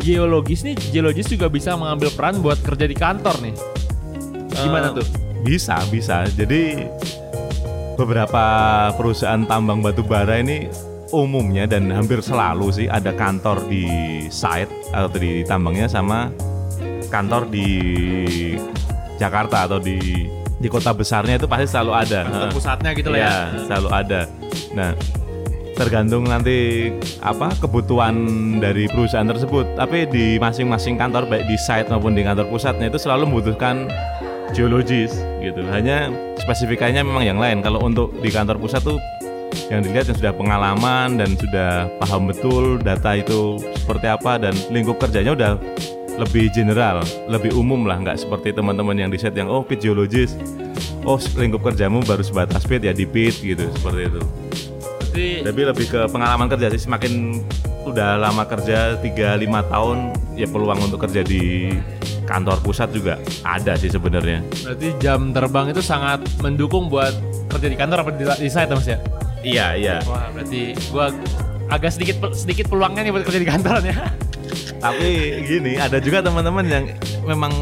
geologis 0.00 0.64
nih 0.64 0.76
geologis 0.92 1.28
juga 1.28 1.52
bisa 1.52 1.76
mengambil 1.76 2.08
peran 2.16 2.40
buat 2.40 2.56
kerja 2.64 2.88
di 2.88 2.96
kantor 2.96 3.36
nih? 3.44 3.54
Gimana 4.64 4.96
uh, 4.96 4.96
tuh? 4.96 5.06
bisa 5.44 5.76
bisa. 5.92 6.24
Jadi 6.32 6.88
beberapa 8.00 8.44
perusahaan 8.96 9.44
tambang 9.44 9.84
batu 9.84 10.00
bara 10.00 10.40
ini 10.40 10.72
umumnya 11.12 11.68
dan 11.68 11.90
hampir 11.92 12.22
selalu 12.24 12.72
sih 12.72 12.86
ada 12.88 13.12
kantor 13.12 13.66
di 13.68 13.84
site 14.32 14.70
atau 14.94 15.10
di 15.12 15.44
tambangnya 15.44 15.90
sama 15.90 16.32
kantor 17.12 17.46
di 17.52 17.68
Jakarta 19.20 19.68
atau 19.70 19.78
di 19.78 20.26
di 20.58 20.68
kota 20.72 20.96
besarnya 20.96 21.36
itu 21.36 21.46
pasti 21.50 21.66
selalu 21.68 21.92
ada. 21.92 22.20
Kantor 22.24 22.50
pusatnya 22.54 22.90
gitu 22.96 23.08
lah 23.12 23.18
ya. 23.20 23.28
ya. 23.28 23.36
Selalu 23.68 23.88
ada. 23.92 24.20
Nah, 24.72 24.90
tergantung 25.74 26.24
nanti 26.24 26.88
apa 27.20 27.52
kebutuhan 27.58 28.14
dari 28.62 28.88
perusahaan 28.88 29.26
tersebut. 29.26 29.76
Tapi 29.76 30.08
di 30.08 30.40
masing-masing 30.40 30.96
kantor 30.96 31.28
baik 31.28 31.44
di 31.50 31.56
site 31.58 31.90
maupun 31.90 32.16
di 32.16 32.22
kantor 32.24 32.48
pusatnya 32.48 32.88
itu 32.88 32.96
selalu 32.96 33.28
membutuhkan 33.28 33.90
geologis 34.54 35.12
gitu. 35.42 35.60
Hanya 35.68 36.08
spesifikasinya 36.40 37.02
memang 37.02 37.26
yang 37.26 37.38
lain. 37.42 37.60
Kalau 37.60 37.82
untuk 37.82 38.14
di 38.22 38.30
kantor 38.30 38.56
pusat 38.56 38.80
tuh 38.86 38.96
yang 39.70 39.80
dilihat 39.82 40.10
yang 40.10 40.18
sudah 40.18 40.34
pengalaman 40.34 41.18
dan 41.18 41.34
sudah 41.38 41.88
paham 42.02 42.28
betul 42.30 42.78
data 42.80 43.16
itu 43.18 43.58
seperti 43.78 44.06
apa 44.10 44.38
dan 44.38 44.54
lingkup 44.70 45.00
kerjanya 45.00 45.32
udah 45.34 45.52
lebih 46.14 46.46
general, 46.54 47.02
lebih 47.26 47.50
umum 47.58 47.90
lah, 47.90 47.98
nggak 47.98 48.22
seperti 48.22 48.54
teman-teman 48.54 48.94
yang 48.94 49.10
di 49.10 49.18
set 49.18 49.34
yang 49.34 49.50
oh 49.50 49.66
pit 49.66 49.82
geologis, 49.82 50.38
oh 51.02 51.18
lingkup 51.34 51.66
kerjamu 51.66 51.98
baru 52.06 52.22
sebatas 52.22 52.62
pit 52.62 52.86
ya 52.86 52.94
di 52.94 53.02
pit 53.02 53.34
gitu 53.42 53.66
seperti 53.74 54.14
itu. 54.14 54.22
Berarti 55.14 55.26
tapi 55.46 55.60
lebih 55.62 55.86
ke 55.90 56.00
pengalaman 56.10 56.46
kerja 56.50 56.70
sih 56.74 56.82
semakin 56.86 57.42
udah 57.86 58.18
lama 58.18 58.42
kerja 58.46 58.98
3 58.98 59.42
5 59.42 59.70
tahun 59.70 59.98
ya 60.34 60.46
peluang 60.50 60.90
untuk 60.90 61.06
kerja 61.06 61.22
di 61.22 61.70
kantor 62.24 62.58
pusat 62.64 62.90
juga 62.90 63.20
ada 63.44 63.78
sih 63.78 63.92
sebenarnya. 63.92 64.42
Berarti 64.64 64.88
jam 64.98 65.30
terbang 65.30 65.70
itu 65.70 65.82
sangat 65.84 66.24
mendukung 66.40 66.88
buat 66.88 67.14
kerja 67.52 67.68
di 67.70 67.76
kantor 67.78 68.06
apa 68.06 68.10
di, 68.16 68.24
di 68.24 68.50
site 68.50 68.72
Mas 68.72 68.88
ya? 68.88 68.98
Iya, 69.44 69.66
iya. 69.76 69.96
Wah, 70.08 70.32
berarti 70.32 70.72
gua 70.88 71.12
agak 71.68 71.90
sedikit 71.92 72.32
sedikit 72.32 72.72
peluangnya 72.72 73.04
nih 73.04 73.12
buat 73.12 73.24
kerja 73.28 73.40
di 73.40 73.48
kantor 73.48 73.76
ya. 73.84 73.96
Tapi 74.80 75.08
gini, 75.44 75.80
ada 75.80 75.96
juga 76.00 76.24
teman-teman 76.24 76.64
yang 76.64 76.84
memang 77.24 77.52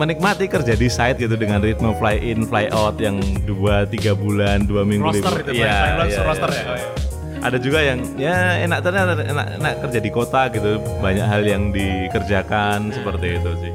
menikmati 0.00 0.48
kerja 0.48 0.72
di 0.72 0.88
site 0.88 1.20
gitu 1.20 1.36
dengan 1.36 1.60
ritme 1.60 1.92
fly 2.00 2.16
in 2.24 2.48
fly 2.48 2.72
out 2.72 2.96
yang 2.96 3.20
dua 3.44 3.84
tiga 3.84 4.16
bulan 4.16 4.64
dua 4.64 4.80
minggu 4.86 5.12
roster 5.12 5.44
itu 5.44 5.60
ya, 5.60 6.00
ya, 6.08 6.24
roster 6.24 6.48
ya. 6.48 6.64
Ya. 6.72 6.88
ada 7.44 7.58
juga 7.60 7.84
yang 7.84 7.98
ya 8.16 8.64
enak 8.64 8.80
ternyata 8.80 9.12
enak, 9.20 9.46
enak 9.60 9.74
kerja 9.84 9.98
di 10.00 10.10
kota 10.12 10.48
gitu 10.48 10.80
banyak 11.04 11.26
hal 11.28 11.42
yang 11.44 11.68
dikerjakan 11.68 12.88
seperti 12.96 13.36
itu 13.36 13.50
sih 13.60 13.72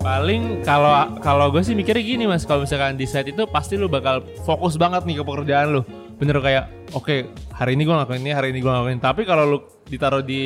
paling 0.00 0.64
kalau 0.64 0.92
kalau 1.20 1.52
gue 1.52 1.64
sih 1.64 1.76
mikirnya 1.76 2.04
gini 2.04 2.24
mas 2.28 2.44
kalau 2.44 2.64
misalkan 2.64 2.96
di 3.00 3.08
site 3.08 3.32
itu 3.32 3.44
pasti 3.48 3.76
lu 3.76 3.88
bakal 3.88 4.24
fokus 4.48 4.76
banget 4.76 5.04
nih 5.08 5.20
ke 5.20 5.24
pekerjaan 5.24 5.76
lu 5.76 5.82
bener 6.20 6.36
kayak 6.44 6.64
oke 6.92 7.08
okay, 7.08 7.18
hari 7.56 7.80
ini 7.80 7.88
gue 7.88 7.94
ngelakuin 7.96 8.20
ini 8.20 8.32
hari 8.36 8.48
ini 8.52 8.60
gue 8.60 8.68
ngelakuin 8.68 9.00
tapi 9.00 9.24
kalau 9.24 9.44
lu 9.48 9.58
ditaruh 9.88 10.20
di 10.20 10.42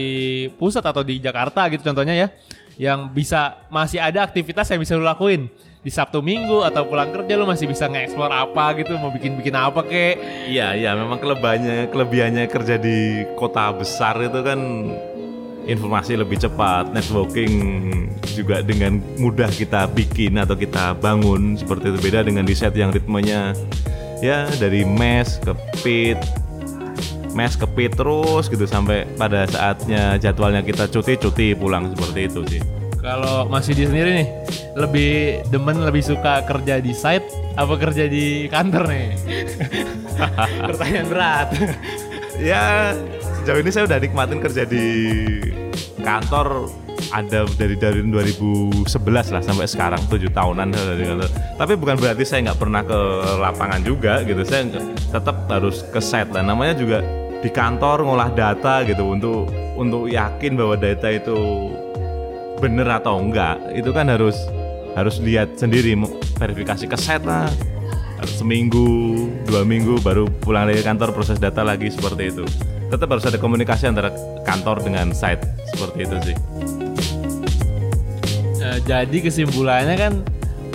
pusat 0.56 0.86
atau 0.86 1.02
di 1.02 1.18
Jakarta 1.18 1.66
gitu 1.68 1.82
contohnya 1.82 2.14
ya 2.14 2.28
yang 2.80 3.10
bisa 3.10 3.66
masih 3.70 4.02
ada 4.02 4.26
aktivitas 4.26 4.66
yang 4.70 4.82
bisa 4.82 4.98
lu 4.98 5.06
lakuin. 5.06 5.46
Di 5.84 5.92
Sabtu 5.92 6.24
Minggu 6.24 6.64
atau 6.64 6.88
pulang 6.88 7.12
kerja 7.12 7.36
lu 7.36 7.44
masih 7.44 7.68
bisa 7.68 7.84
nge-explore 7.84 8.32
apa 8.32 8.72
gitu 8.80 8.96
mau 8.96 9.12
bikin-bikin 9.12 9.52
apa 9.52 9.84
kek 9.84 10.16
iya 10.48 10.72
iya 10.72 10.96
memang 10.96 11.20
kelebihannya 11.20 11.92
kelebihannya 11.92 12.48
kerja 12.48 12.80
di 12.80 13.20
kota 13.36 13.68
besar 13.76 14.16
itu 14.24 14.40
kan 14.40 14.88
informasi 15.68 16.16
lebih 16.16 16.40
cepat 16.40 16.88
networking 16.88 17.52
juga 18.32 18.64
dengan 18.64 18.96
mudah 19.20 19.52
kita 19.52 19.84
bikin 19.92 20.40
atau 20.40 20.56
kita 20.56 20.96
bangun 20.96 21.60
seperti 21.60 21.92
itu. 21.92 21.98
Beda 22.00 22.24
dengan 22.24 22.48
di 22.48 22.56
set 22.56 22.72
yang 22.72 22.88
ritmenya 22.88 23.52
ya 24.22 24.46
dari 24.60 24.86
mes 24.86 25.40
ke 25.42 25.52
pit 25.82 26.20
mes 27.34 27.58
ke 27.58 27.66
pit 27.74 27.92
terus 27.98 28.46
gitu 28.46 28.64
sampai 28.64 29.04
pada 29.18 29.44
saatnya 29.50 30.16
jadwalnya 30.22 30.62
kita 30.62 30.86
cuti-cuti 30.86 31.52
pulang 31.58 31.90
seperti 31.90 32.20
itu 32.30 32.40
sih. 32.46 32.62
Kalau 33.04 33.44
masih 33.52 33.76
di 33.76 33.84
sendiri 33.84 34.10
nih, 34.22 34.28
lebih 34.80 35.44
demen 35.52 35.82
lebih 35.84 36.00
suka 36.00 36.40
kerja 36.48 36.80
di 36.80 36.96
site 36.96 37.26
apa 37.52 37.74
kerja 37.76 38.08
di 38.08 38.48
kantor 38.48 38.88
nih? 38.88 39.06
Pertanyaan 40.72 41.08
berat. 41.10 41.48
ya 42.40 42.94
sejauh 43.42 43.60
ini 43.60 43.70
saya 43.70 43.84
udah 43.86 43.98
nikmatin 44.00 44.40
kerja 44.40 44.64
di 44.64 44.86
kantor 46.00 46.72
ada 47.14 47.46
dari 47.54 47.78
dari 47.78 48.02
2011 48.02 48.90
lah 49.06 49.42
sampai 49.42 49.70
sekarang 49.70 50.02
tujuh 50.10 50.34
tahunan. 50.34 50.74
Tapi 51.54 51.72
bukan 51.78 51.94
berarti 51.94 52.26
saya 52.26 52.50
nggak 52.50 52.58
pernah 52.58 52.82
ke 52.82 52.98
lapangan 53.38 53.80
juga 53.86 54.26
gitu. 54.26 54.42
Saya 54.42 54.66
tetap 55.14 55.46
harus 55.46 55.86
ke 55.86 56.02
site 56.02 56.34
lah. 56.34 56.42
Namanya 56.42 56.74
juga 56.74 56.98
di 57.38 57.52
kantor 57.52 58.02
ngolah 58.02 58.34
data 58.34 58.82
gitu 58.82 59.14
untuk 59.14 59.46
untuk 59.78 60.10
yakin 60.10 60.58
bahwa 60.58 60.74
data 60.74 61.12
itu 61.12 61.70
bener 62.58 62.88
atau 62.88 63.20
enggak 63.20 63.60
itu 63.76 63.92
kan 63.92 64.08
harus 64.08 64.34
harus 64.96 65.20
lihat 65.20 65.52
sendiri 65.58 65.92
verifikasi 66.40 66.88
ke 66.88 66.96
set 66.96 67.20
lah 67.28 67.50
seminggu 68.24 69.28
dua 69.44 69.60
minggu 69.68 70.00
baru 70.00 70.24
pulang 70.40 70.72
dari 70.72 70.80
kantor 70.80 71.12
proses 71.12 71.36
data 71.36 71.60
lagi 71.60 71.92
seperti 71.92 72.32
itu 72.32 72.48
tetap 72.88 73.12
harus 73.12 73.28
ada 73.28 73.36
komunikasi 73.36 73.92
antara 73.92 74.08
kantor 74.48 74.80
dengan 74.80 75.12
site 75.12 75.44
seperti 75.68 76.08
itu 76.08 76.16
sih 76.32 76.36
jadi 78.82 79.18
kesimpulannya 79.22 79.96
kan 79.96 80.12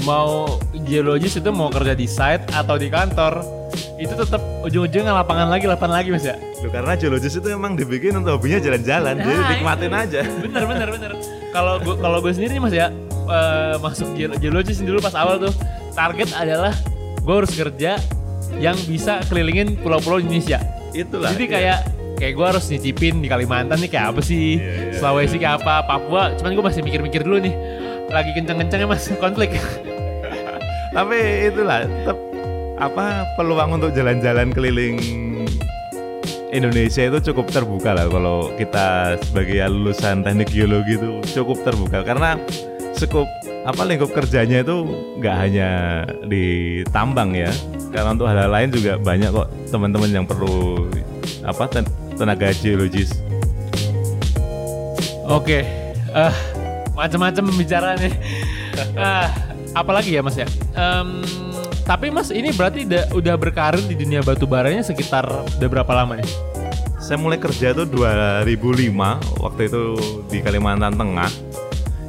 mau 0.08 0.60
geologis 0.88 1.36
itu 1.40 1.50
mau 1.52 1.68
kerja 1.68 1.94
di 1.96 2.08
site 2.08 2.48
atau 2.56 2.80
di 2.80 2.88
kantor 2.88 3.44
itu 4.00 4.14
tetap 4.16 4.42
ujung-ujungnya 4.64 5.12
lapangan 5.12 5.52
lagi 5.52 5.68
lapangan 5.68 6.00
lagi 6.00 6.10
mas 6.16 6.24
ya? 6.24 6.36
Loh, 6.64 6.72
karena 6.72 6.96
geologis 6.96 7.36
itu 7.36 7.48
emang 7.52 7.76
dibikin 7.76 8.16
untuk 8.16 8.40
hobinya 8.40 8.60
jalan-jalan 8.64 9.16
nah, 9.20 9.24
jadi 9.24 9.42
nikmatin 9.56 9.94
aja. 9.94 10.22
Bener 10.26 10.64
bener 10.66 10.88
bener. 10.90 11.12
Kalau 11.52 11.74
gue 11.84 11.96
kalau 12.00 12.18
gue 12.24 12.32
sendiri 12.32 12.58
mas 12.64 12.72
ya 12.72 12.92
uh, 13.28 13.76
masuk 13.84 14.16
geologis 14.16 14.80
dulu 14.80 15.04
pas 15.04 15.14
awal 15.16 15.40
tuh 15.40 15.54
target 15.94 16.32
adalah 16.32 16.74
gue 17.20 17.36
harus 17.36 17.52
kerja 17.52 18.00
yang 18.58 18.76
bisa 18.88 19.22
kelilingin 19.28 19.78
pulau-pulau 19.80 20.24
Indonesia. 20.24 20.64
Itulah 20.96 21.36
jadi 21.36 21.46
kayak 21.46 21.78
iya. 21.86 22.16
kayak 22.18 22.34
gue 22.34 22.46
harus 22.56 22.66
nyicipin 22.72 23.22
di 23.22 23.28
Kalimantan 23.30 23.78
nih 23.78 23.92
kayak 23.92 24.16
apa 24.16 24.22
sih 24.26 24.58
yeah, 24.58 24.90
yeah, 24.90 24.98
Sulawesi 24.98 25.38
yeah. 25.38 25.40
kayak 25.44 25.56
apa 25.64 25.74
Papua. 25.86 26.34
Cuman 26.40 26.52
gue 26.56 26.66
masih 26.66 26.82
mikir-mikir 26.82 27.22
dulu 27.28 27.44
nih 27.44 27.54
lagi 28.10 28.32
kenceng-kencengnya 28.34 28.88
mas 28.90 29.06
konflik. 29.18 29.58
Tapi 30.96 31.18
itulah 31.54 31.86
tetap 31.86 32.18
apa 32.80 33.28
peluang 33.38 33.78
untuk 33.78 33.92
jalan-jalan 33.94 34.50
keliling 34.56 34.98
Indonesia 36.50 37.06
itu 37.06 37.30
cukup 37.30 37.52
terbuka 37.54 37.94
lah 37.94 38.10
kalau 38.10 38.50
kita 38.58 39.20
sebagai 39.22 39.62
lulusan 39.70 40.26
teknik 40.26 40.50
geologi 40.50 40.98
itu 40.98 41.22
cukup 41.38 41.62
terbuka. 41.62 42.02
Karena 42.02 42.42
cukup 42.98 43.30
apa 43.70 43.82
lingkup 43.86 44.10
kerjanya 44.10 44.66
itu 44.66 44.90
nggak 45.22 45.36
hanya 45.38 45.70
di 46.26 46.82
tambang 46.90 47.38
ya. 47.38 47.54
Karena 47.94 48.18
untuk 48.18 48.26
hal-hal 48.26 48.50
lain 48.50 48.70
juga 48.74 48.98
banyak 48.98 49.30
kok 49.30 49.48
teman-teman 49.70 50.10
yang 50.10 50.26
perlu 50.26 50.90
apa 51.46 51.70
ten- 51.70 51.94
tenaga 52.18 52.50
geologis. 52.58 53.14
Oke, 55.30 55.62
eh 56.10 56.34
macam-macam 57.00 57.44
bicara 57.56 57.96
nih. 57.96 58.14
Ah, 58.96 59.28
apalagi 59.76 60.16
ya 60.16 60.24
Mas 60.24 60.40
ya? 60.40 60.48
Em, 60.72 61.20
tapi 61.84 62.08
Mas 62.08 62.32
ini 62.32 62.56
berarti 62.56 62.88
udah, 62.88 63.12
udah 63.12 63.36
berkarir 63.36 63.84
di 63.84 63.92
dunia 63.92 64.24
batu 64.24 64.48
baranya 64.48 64.80
sekitar 64.88 65.28
udah 65.28 65.68
berapa 65.68 65.92
lama 65.92 66.16
nih? 66.16 66.30
saya 67.10 67.18
mulai 67.26 67.42
kerja 67.42 67.74
tuh 67.74 67.90
2005 67.90 68.94
waktu 69.42 69.62
itu 69.66 69.84
di 70.30 70.46
Kalimantan 70.46 70.94
Tengah 70.94 71.32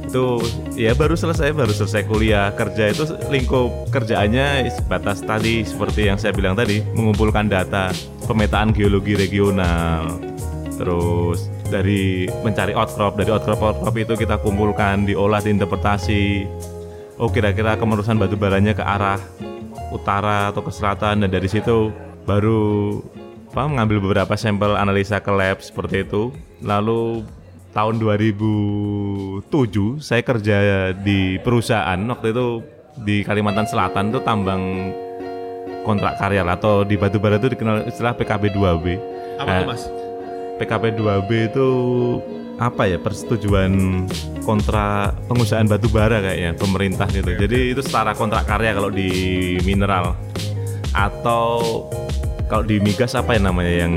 itu 0.05 0.37
ya 0.77 0.93
baru 0.93 1.17
selesai 1.17 1.57
baru 1.57 1.73
selesai 1.73 2.05
kuliah 2.05 2.53
kerja 2.53 2.93
itu 2.93 3.09
lingkup 3.33 3.89
kerjaannya 3.89 4.69
batas 4.85 5.25
tadi 5.25 5.65
seperti 5.65 6.05
yang 6.05 6.21
saya 6.21 6.37
bilang 6.37 6.53
tadi 6.53 6.85
mengumpulkan 6.93 7.49
data 7.49 7.89
pemetaan 8.29 8.77
geologi 8.77 9.17
regional 9.17 10.21
terus 10.77 11.49
dari 11.71 12.27
mencari 12.43 12.75
outcrop 12.75 13.15
dari 13.15 13.31
outcrop 13.31 13.59
outcrop 13.63 13.95
itu 13.95 14.13
kita 14.13 14.35
kumpulkan 14.37 15.07
diolah 15.07 15.39
diinterpretasi. 15.39 16.45
Oh 17.15 17.31
kira-kira 17.31 17.79
kemerusan 17.79 18.19
batu 18.19 18.35
baranya 18.35 18.75
ke 18.75 18.83
arah 18.83 19.17
utara 19.89 20.51
atau 20.51 20.59
ke 20.59 20.71
selatan 20.71 21.23
dan 21.23 21.29
dari 21.29 21.47
situ 21.47 21.89
baru 22.23 22.99
apa 23.51 23.67
mengambil 23.67 23.99
beberapa 23.99 24.35
sampel 24.35 24.75
analisa 24.75 25.17
ke 25.17 25.31
lab 25.31 25.59
seperti 25.59 26.03
itu. 26.03 26.31
Lalu 26.59 27.23
tahun 27.71 27.99
2007 27.99 29.47
saya 29.99 30.21
kerja 30.21 30.57
di 30.93 31.39
perusahaan 31.39 31.99
waktu 31.99 32.27
itu 32.31 32.47
di 33.01 33.23
Kalimantan 33.23 33.63
Selatan 33.65 34.11
itu 34.11 34.19
tambang 34.21 34.91
kontrak 35.81 36.19
karya 36.19 36.43
atau 36.45 36.83
di 36.83 36.95
batubara 36.95 37.39
itu 37.39 37.49
dikenal 37.49 37.87
istilah 37.87 38.13
PKB 38.13 38.53
2B 38.53 38.85
Apa 39.39 39.49
Eh, 39.49 39.59
tuh 39.59 39.67
Mas? 39.67 39.83
PKP 40.61 40.93
2B 41.01 41.29
itu 41.49 41.69
apa 42.61 42.85
ya 42.85 43.01
persetujuan 43.01 44.05
kontrak 44.45 45.17
pengusahaan 45.25 45.65
batu 45.65 45.89
bara 45.89 46.21
kayaknya 46.21 46.53
pemerintah 46.53 47.09
gitu. 47.09 47.33
Jadi 47.33 47.73
itu 47.73 47.81
setara 47.81 48.13
kontrak 48.13 48.45
karya 48.45 48.77
kalau 48.77 48.93
di 48.93 49.09
mineral 49.65 50.13
atau 50.93 51.89
kalau 52.45 52.61
di 52.61 52.77
migas 52.77 53.17
apa 53.17 53.33
ya 53.33 53.41
namanya 53.41 53.73
yang 53.87 53.93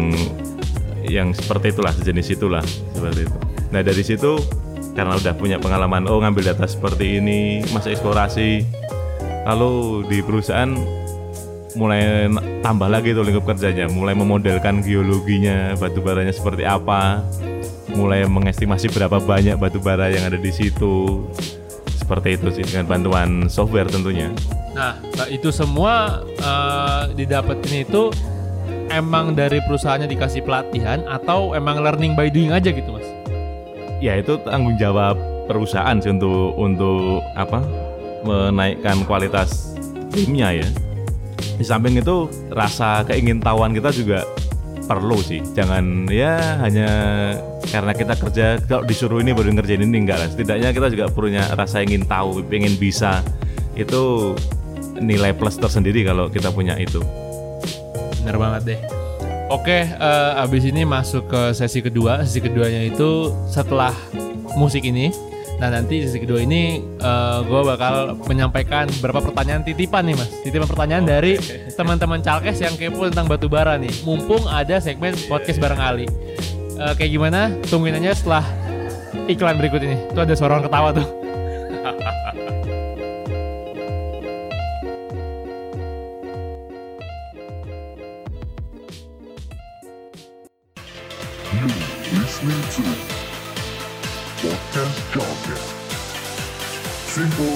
yang 1.04 1.28
seperti 1.36 1.76
itulah 1.76 1.92
sejenis 1.92 2.32
itulah 2.32 2.64
seperti 2.96 3.28
itu. 3.28 3.38
Nah 3.68 3.84
dari 3.84 4.00
situ 4.00 4.40
karena 4.96 5.20
udah 5.20 5.34
punya 5.36 5.60
pengalaman 5.60 6.08
oh 6.08 6.24
ngambil 6.24 6.56
data 6.56 6.64
seperti 6.64 7.20
ini 7.20 7.60
masa 7.76 7.92
eksplorasi 7.92 8.64
lalu 9.44 10.06
di 10.08 10.24
perusahaan 10.24 10.72
mulai 11.74 12.30
tambah 12.62 12.86
lagi 12.86 13.14
tuh 13.14 13.26
lingkup 13.26 13.44
kerjanya, 13.54 13.90
mulai 13.90 14.14
memodelkan 14.14 14.80
geologinya, 14.82 15.74
batu 15.78 15.98
baranya 16.00 16.30
seperti 16.34 16.62
apa, 16.62 17.22
mulai 17.94 18.26
mengestimasi 18.26 18.90
berapa 18.90 19.18
banyak 19.22 19.58
batu 19.58 19.78
bara 19.82 20.10
yang 20.10 20.26
ada 20.26 20.38
di 20.38 20.50
situ. 20.50 21.26
Seperti 21.94 22.36
itu 22.36 22.48
sih 22.52 22.64
dengan 22.66 22.84
bantuan 22.90 23.48
software 23.48 23.88
tentunya. 23.88 24.28
Nah, 24.74 24.98
nah, 25.14 25.26
itu 25.30 25.48
semua 25.54 26.20
eh, 26.26 27.02
didapetin 27.16 27.86
itu 27.86 28.10
emang 28.92 29.32
dari 29.32 29.62
perusahaannya 29.64 30.10
dikasih 30.10 30.44
pelatihan 30.44 31.00
atau 31.08 31.56
emang 31.56 31.80
learning 31.80 32.12
by 32.18 32.28
doing 32.28 32.52
aja 32.52 32.74
gitu 32.74 32.90
Mas? 32.92 33.06
Ya 34.02 34.20
itu 34.20 34.36
tanggung 34.44 34.76
jawab 34.76 35.16
perusahaan 35.48 35.96
sih 35.96 36.12
untuk 36.12 36.52
untuk 36.60 37.24
apa 37.38 37.64
menaikkan 38.24 39.04
kualitas 39.08 39.76
timnya 40.12 40.60
ya. 40.60 40.68
Di 41.54 41.64
samping 41.64 41.98
itu 41.98 42.26
rasa 42.50 43.06
keingintahuan 43.06 43.74
kita 43.74 43.94
juga 43.94 44.26
perlu 44.84 45.18
sih. 45.24 45.40
Jangan 45.56 46.06
ya 46.12 46.60
hanya 46.60 46.88
karena 47.72 47.92
kita 47.96 48.14
kerja 48.20 48.46
kalau 48.68 48.84
disuruh 48.84 49.18
ini 49.24 49.32
baru 49.32 49.50
ngerjain 49.54 49.82
ini 49.82 50.04
enggak 50.04 50.18
lah. 50.20 50.28
Setidaknya 50.28 50.70
kita 50.76 50.88
juga 50.92 51.06
punya 51.10 51.48
rasa 51.56 51.80
ingin 51.80 52.04
tahu, 52.04 52.44
ingin 52.52 52.76
bisa. 52.76 53.24
Itu 53.74 54.34
nilai 55.00 55.34
plus 55.34 55.58
tersendiri 55.58 56.06
kalau 56.06 56.30
kita 56.30 56.54
punya 56.54 56.78
itu. 56.78 57.02
Bener 58.22 58.36
banget 58.38 58.62
deh. 58.74 58.80
Oke, 59.52 59.84
eh, 59.86 60.32
abis 60.40 60.64
ini 60.64 60.88
masuk 60.88 61.28
ke 61.28 61.42
sesi 61.52 61.84
kedua. 61.84 62.24
Sesi 62.24 62.40
keduanya 62.40 62.80
itu 62.84 63.32
setelah 63.50 63.92
musik 64.56 64.84
ini. 64.86 65.12
Nah 65.54 65.68
nanti 65.80 66.04
sesi 66.04 66.20
kedua 66.20 66.44
ini 66.44 66.82
gue 67.44 67.60
bakal 67.64 68.20
menyampaikan 68.28 68.84
beberapa 69.00 69.32
pertanyaan 69.32 69.64
titipan 69.64 70.04
nih 70.04 70.16
mas. 70.18 70.28
Titipan 70.44 70.68
pertanyaan 70.68 71.04
dari 71.08 71.40
teman-teman 71.72 72.20
calkes 72.20 72.60
yang 72.60 72.76
kepo 72.76 73.08
tentang 73.08 73.30
batu 73.30 73.48
bara 73.48 73.80
nih. 73.80 73.92
Mumpung 74.04 74.44
ada 74.44 74.76
segmen 74.82 75.16
podcast 75.30 75.56
bareng 75.62 75.80
Ali. 75.80 76.06
Eh, 76.74 76.92
kayak 76.98 77.10
gimana? 77.14 77.54
Tungguin 77.70 77.96
aja 77.96 78.12
setelah 78.18 78.44
iklan 79.30 79.56
berikut 79.56 79.80
ini. 79.80 79.96
Tuh 80.10 80.26
ada 80.26 80.34
suara 80.34 80.58
orang 80.58 80.66
ketawa 80.66 80.90
tuh. 80.90 81.08
listening 92.14 92.62
to 92.74 93.13
Jargon. 94.74 95.38
Simple. 97.06 97.54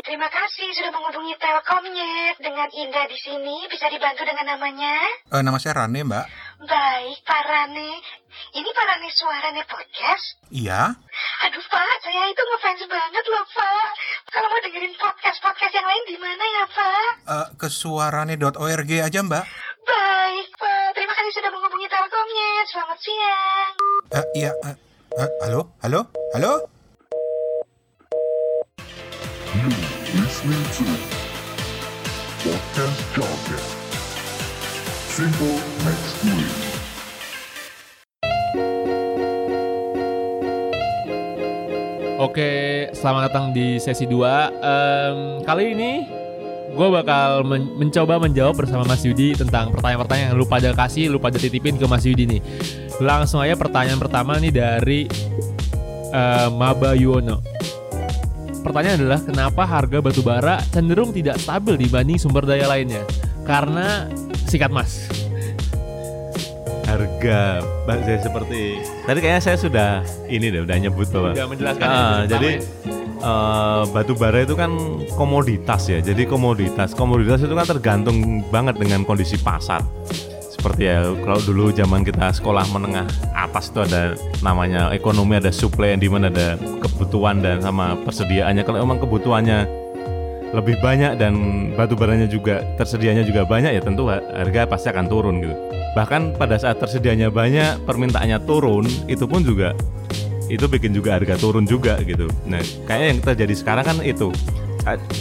Terima 0.00 0.28
kasih 0.32 0.68
sudah 0.72 0.88
menghubungi 0.88 1.36
Telkomnet. 1.36 2.40
Dengan 2.40 2.72
Indah 2.72 3.04
di 3.04 3.20
sini 3.20 3.68
bisa 3.68 3.92
dibantu 3.92 4.24
dengan 4.24 4.56
namanya? 4.56 4.96
Eh, 5.28 5.44
nama 5.44 5.60
saya 5.60 5.84
Rane, 5.84 6.00
Mbak. 6.08 6.26
Baik, 6.64 7.20
Pak 7.28 7.42
Rane. 7.44 8.00
Ini 8.56 8.68
Pak 8.72 8.84
Rane 8.88 9.08
Suarane 9.12 9.62
Podcast? 9.68 10.40
Iya. 10.48 10.96
Aduh, 11.44 11.64
Pak, 11.68 11.94
saya 12.00 12.32
itu 12.32 12.40
ngefans 12.40 12.82
banget 12.88 13.24
loh, 13.28 13.44
Pak. 13.44 13.88
Kalau 14.32 14.48
mau 14.48 14.60
dengerin 14.64 14.94
podcast-podcast 14.96 15.72
yang 15.76 15.84
lain 15.84 16.04
di 16.08 16.16
mana 16.16 16.44
ya, 16.48 16.64
Pak? 16.64 17.10
Eh, 17.28 17.48
ke 17.60 17.68
suarane.org 17.68 18.90
aja, 19.04 19.20
Mbak. 19.20 19.44
Baik, 19.86 20.48
Pak. 20.56 20.86
Terima 20.94 21.14
kasih 21.16 21.32
sudah 21.34 21.50
menghubungi 21.50 21.86
Telkomnet. 21.88 22.66
Selamat 22.68 22.98
siang. 23.00 23.72
Eh, 24.10 24.24
iya. 24.36 24.50
eh, 24.66 24.76
eh, 25.16 25.30
halo? 25.44 25.60
Halo? 25.80 26.00
Halo? 26.36 26.52
You 29.50 29.70
listening 30.18 30.64
to 30.78 30.84
Podcast 32.40 33.00
Jargon. 33.12 33.62
Simple 35.10 35.56
Next 35.84 36.16
Week. 36.24 36.58
Oke, 42.20 42.50
selamat 42.92 43.32
datang 43.32 43.46
di 43.56 43.80
sesi 43.80 44.04
2 44.04 44.52
Em, 44.60 45.18
Kali 45.40 45.72
ini 45.72 45.92
gue 46.70 46.88
bakal 46.88 47.42
men- 47.42 47.74
mencoba 47.76 48.16
menjawab 48.16 48.54
bersama 48.56 48.86
Mas 48.86 49.02
Yudi 49.02 49.34
tentang 49.34 49.68
pertanyaan-pertanyaan 49.70 50.32
yang 50.32 50.38
lu 50.38 50.46
pada 50.46 50.70
kasih, 50.70 51.10
lu 51.10 51.18
pada 51.18 51.36
titipin 51.36 51.74
ke 51.74 51.84
Mas 51.84 52.04
Yudi 52.04 52.24
nih 52.26 52.40
Langsung 52.98 53.40
aja 53.40 53.54
pertanyaan 53.54 53.98
pertama 53.98 54.36
nih 54.36 54.50
dari 54.50 55.00
eh, 56.10 56.48
Maba 56.48 56.94
Yuwono 56.94 57.40
Pertanyaan 58.60 59.00
adalah 59.00 59.20
kenapa 59.20 59.62
harga 59.64 59.98
batu 59.98 60.20
bara 60.20 60.60
cenderung 60.68 61.10
tidak 61.10 61.40
stabil 61.40 61.80
dibanding 61.80 62.20
sumber 62.20 62.44
daya 62.44 62.68
lainnya? 62.68 63.00
Karena 63.40 64.04
sikat 64.44 64.68
mas. 64.68 65.08
Harga 66.84 67.64
bahasa 67.86 68.20
seperti 68.20 68.76
tadi 69.06 69.18
kayaknya 69.18 69.40
saya 69.40 69.56
sudah 69.56 69.90
ini 70.26 70.52
deh 70.52 70.60
udah 70.60 70.76
nyebut 70.76 71.08
bahwa 71.08 71.32
Udah 71.32 71.46
menjelaskan 71.48 71.86
ya, 71.86 71.94
Ah, 71.94 72.20
jadi 72.26 72.50
ya. 72.52 72.60
Eh, 73.20 73.82
batu 73.92 74.16
bara 74.16 74.42
itu 74.42 74.56
kan 74.56 74.72
komoditas 75.14 75.86
ya. 75.86 76.00
Jadi 76.00 76.26
komoditas, 76.26 76.96
komoditas 76.96 77.44
itu 77.44 77.54
kan 77.54 77.68
tergantung 77.68 78.42
banget 78.48 78.80
dengan 78.80 79.04
kondisi 79.04 79.36
pasar. 79.40 79.84
Seperti 80.50 80.92
ya 80.92 81.08
kalau 81.24 81.40
dulu 81.40 81.72
zaman 81.72 82.04
kita 82.04 82.36
sekolah 82.36 82.68
menengah 82.68 83.08
atas 83.32 83.72
itu 83.72 83.80
ada 83.80 84.12
namanya 84.44 84.92
ekonomi 84.92 85.40
ada 85.40 85.48
supply 85.48 85.96
yang 85.96 86.04
di 86.04 86.08
mana 86.12 86.28
ada 86.28 86.60
kebutuhan 86.84 87.40
dan 87.40 87.64
sama 87.64 87.96
persediaannya. 88.04 88.60
Kalau 88.68 88.84
emang 88.84 89.00
kebutuhannya 89.00 89.64
lebih 90.50 90.82
banyak 90.82 91.16
dan 91.16 91.32
batu 91.78 91.94
baranya 91.94 92.26
juga 92.26 92.60
tersedianya 92.74 93.22
juga 93.22 93.46
banyak 93.46 93.70
ya 93.70 93.80
tentu 93.80 94.10
ha- 94.10 94.20
harga 94.34 94.66
pasti 94.66 94.90
akan 94.90 95.06
turun 95.06 95.40
gitu. 95.40 95.54
Bahkan 95.94 96.36
pada 96.36 96.58
saat 96.58 96.76
tersedianya 96.76 97.30
banyak 97.30 97.82
permintaannya 97.86 98.38
turun 98.44 98.84
itu 99.06 99.24
pun 99.24 99.40
juga 99.46 99.72
itu 100.50 100.66
bikin 100.66 100.90
juga 100.90 101.14
harga 101.14 101.38
turun 101.38 101.62
juga 101.62 102.02
gitu. 102.02 102.26
Nah, 102.50 102.58
kayaknya 102.84 103.06
yang 103.06 103.20
terjadi 103.22 103.54
sekarang 103.54 103.84
kan 103.86 103.96
itu. 104.02 104.34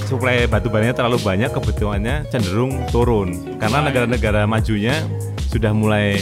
Suplai 0.10 0.50
batu 0.50 0.72
baranya 0.72 0.98
terlalu 0.98 1.22
banyak, 1.22 1.54
kebutuhannya 1.54 2.26
cenderung 2.34 2.74
turun. 2.90 3.60
Karena 3.62 3.86
negara-negara 3.86 4.50
majunya 4.50 5.06
sudah 5.52 5.70
mulai 5.76 6.18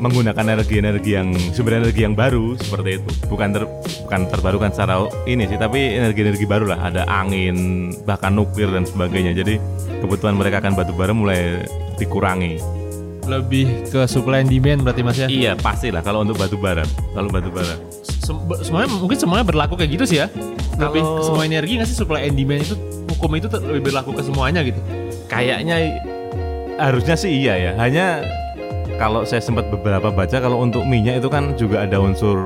menggunakan 0.00 0.56
energi-energi 0.56 1.12
yang 1.12 1.28
sumber 1.52 1.76
energi 1.76 2.08
yang 2.08 2.16
baru 2.16 2.56
seperti 2.56 3.02
itu. 3.02 3.10
Bukan 3.28 3.48
ter, 3.52 3.68
bukan 4.08 4.20
terbarukan 4.32 4.70
secara 4.72 5.04
ini 5.28 5.44
sih 5.44 5.60
tapi 5.60 6.00
energi-energi 6.00 6.48
baru 6.48 6.72
lah. 6.72 6.88
Ada 6.88 7.04
angin 7.04 7.90
bahkan 8.08 8.32
nuklir 8.32 8.72
dan 8.72 8.88
sebagainya. 8.88 9.36
Jadi 9.36 9.60
kebutuhan 10.00 10.40
mereka 10.40 10.64
akan 10.64 10.72
batu 10.72 10.96
bara 10.96 11.12
mulai 11.12 11.66
dikurangi 12.00 12.79
Lebih 13.24 13.88
ke 13.88 14.00
supply 14.04 14.40
and 14.40 14.48
demand 14.48 14.80
berarti 14.82 15.02
Mas 15.02 15.16
ya. 15.16 15.26
iya 15.26 15.52
pastilah 15.54 16.00
kalau 16.00 16.20
untuk 16.20 16.36
batu 16.36 16.54
bara 16.54 16.82
kalau 17.12 17.28
batu 17.28 17.48
bara 17.48 17.76
Sem- 18.02 18.40
semuanya 18.60 18.88
mungkin 18.90 19.18
semuanya 19.18 19.44
berlaku 19.44 19.74
kayak 19.74 19.90
gitu 19.94 20.04
sih 20.06 20.18
ya. 20.18 20.26
Lebih 20.76 21.00
Kalau- 21.00 21.16
ke 21.16 21.22
semua 21.24 21.44
energi 21.44 21.72
nggak 21.76 21.88
sih 21.88 21.96
supply 21.96 22.24
and 22.24 22.34
demand 22.34 22.62
itu 22.62 22.74
hukum 23.10 23.30
itu 23.34 23.46
lebih 23.60 23.82
berlaku 23.86 24.10
ke 24.12 24.22
semuanya 24.22 24.60
gitu. 24.62 24.80
kayaknya 25.26 25.76
harusnya 26.74 27.14
sih 27.14 27.30
iya 27.36 27.54
ya 27.54 27.72
hanya 27.76 28.24
kalau 28.96 29.22
saya 29.22 29.38
sempat 29.38 29.68
beberapa 29.68 30.10
baca 30.10 30.36
kalau 30.36 30.58
untuk 30.58 30.82
minyak 30.82 31.20
itu 31.20 31.28
kan 31.28 31.54
juga 31.54 31.84
ada 31.84 32.00
unsur 32.00 32.40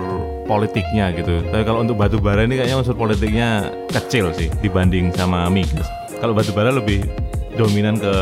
politiknya 0.44 1.14
gitu 1.14 1.40
tapi 1.48 1.64
kalau 1.64 1.80
untuk 1.80 1.96
batu 1.96 2.18
bara 2.18 2.44
ini 2.44 2.54
kayaknya 2.54 2.76
unsur 2.76 2.92
politiknya 2.92 3.48
kecil 3.88 4.30
sih 4.30 4.52
dibanding 4.60 5.08
sama 5.10 5.48
migas 5.48 5.86
kalau 6.18 6.30
batu 6.30 6.50
bara 6.50 6.68
lebih 6.68 7.06
dominan 7.54 7.96
ke 7.96 8.12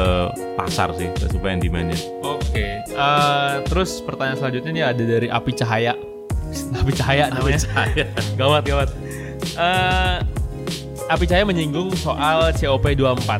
pasar 0.54 0.92
sih 0.94 1.10
ke 1.10 1.26
supply 1.26 1.56
and 1.56 1.62
demandnya 1.64 1.98
Oke. 2.22 2.41
Eh, 2.52 3.54
terus 3.66 4.04
pertanyaan 4.04 4.38
selanjutnya 4.38 4.72
nih 4.72 4.84
ada 4.84 5.02
dari 5.02 5.28
Api 5.32 5.52
Cahaya. 5.56 5.96
Api 6.80 6.92
Cahaya 6.92 7.32
namanya. 7.32 7.60
gawat 8.40 8.62
gawat. 8.68 8.88
Eh, 9.56 10.16
Api 11.08 11.24
Cahaya 11.24 11.44
menyinggung 11.48 11.92
soal 11.96 12.52
COP24. 12.52 13.30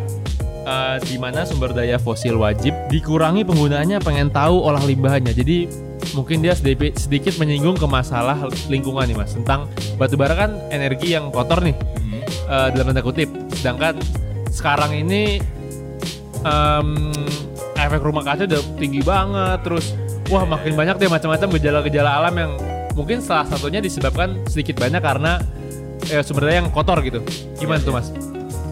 Eh, 0.62 0.96
di 1.11 1.16
mana 1.18 1.42
sumber 1.42 1.75
daya 1.75 1.98
fosil 1.98 2.38
wajib 2.38 2.70
dikurangi 2.87 3.42
penggunaannya 3.42 3.98
pengen 3.98 4.31
tahu 4.31 4.62
olah 4.62 4.83
limbahnya. 4.87 5.35
Jadi 5.35 5.66
mungkin 6.14 6.38
dia 6.40 6.55
sedikit, 6.55 6.94
sedikit 6.94 7.35
menyinggung 7.42 7.75
ke 7.75 7.87
masalah 7.88 8.38
lingkungan 8.70 9.07
nih 9.11 9.16
mas 9.16 9.35
tentang 9.35 9.66
batu 9.98 10.14
bara 10.14 10.35
kan 10.35 10.51
energi 10.70 11.14
yang 11.18 11.35
kotor 11.35 11.61
nih 11.66 11.75
eh, 12.46 12.68
dalam 12.72 12.94
tanda 12.94 13.03
kutip. 13.03 13.29
Sedangkan 13.59 13.98
sekarang 14.55 14.94
ini 14.94 15.42
em, 16.46 17.11
efek 17.88 18.03
rumah 18.03 18.23
kaca 18.23 18.45
udah 18.47 18.62
tinggi 18.79 19.01
banget 19.03 19.59
terus 19.64 19.95
wah 20.31 20.45
makin 20.47 20.75
banyak 20.79 20.97
deh 20.99 21.11
macam-macam 21.11 21.49
gejala-gejala 21.59 22.11
alam 22.23 22.35
yang 22.37 22.53
mungkin 22.97 23.25
salah 23.25 23.49
satunya 23.49 23.81
disebabkan 23.81 24.40
sedikit 24.49 24.81
banyak 24.81 25.01
karena 25.01 25.40
eh, 26.09 26.23
sumber 26.25 26.49
daya 26.49 26.64
yang 26.64 26.71
kotor 26.73 27.01
gitu. 27.05 27.21
Gimana 27.57 27.81
tuh 27.81 27.95
mas? 27.95 28.09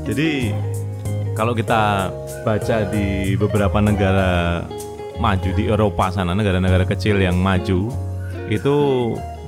Jadi 0.05 0.53
kalau 1.37 1.57
kita 1.57 2.13
baca 2.45 2.77
di 2.91 3.37
beberapa 3.37 3.79
negara 3.81 4.65
maju 5.21 5.51
di 5.53 5.69
Eropa 5.69 6.09
sana 6.09 6.33
negara-negara 6.33 6.89
kecil 6.89 7.21
yang 7.21 7.37
maju 7.37 7.93
itu 8.49 8.77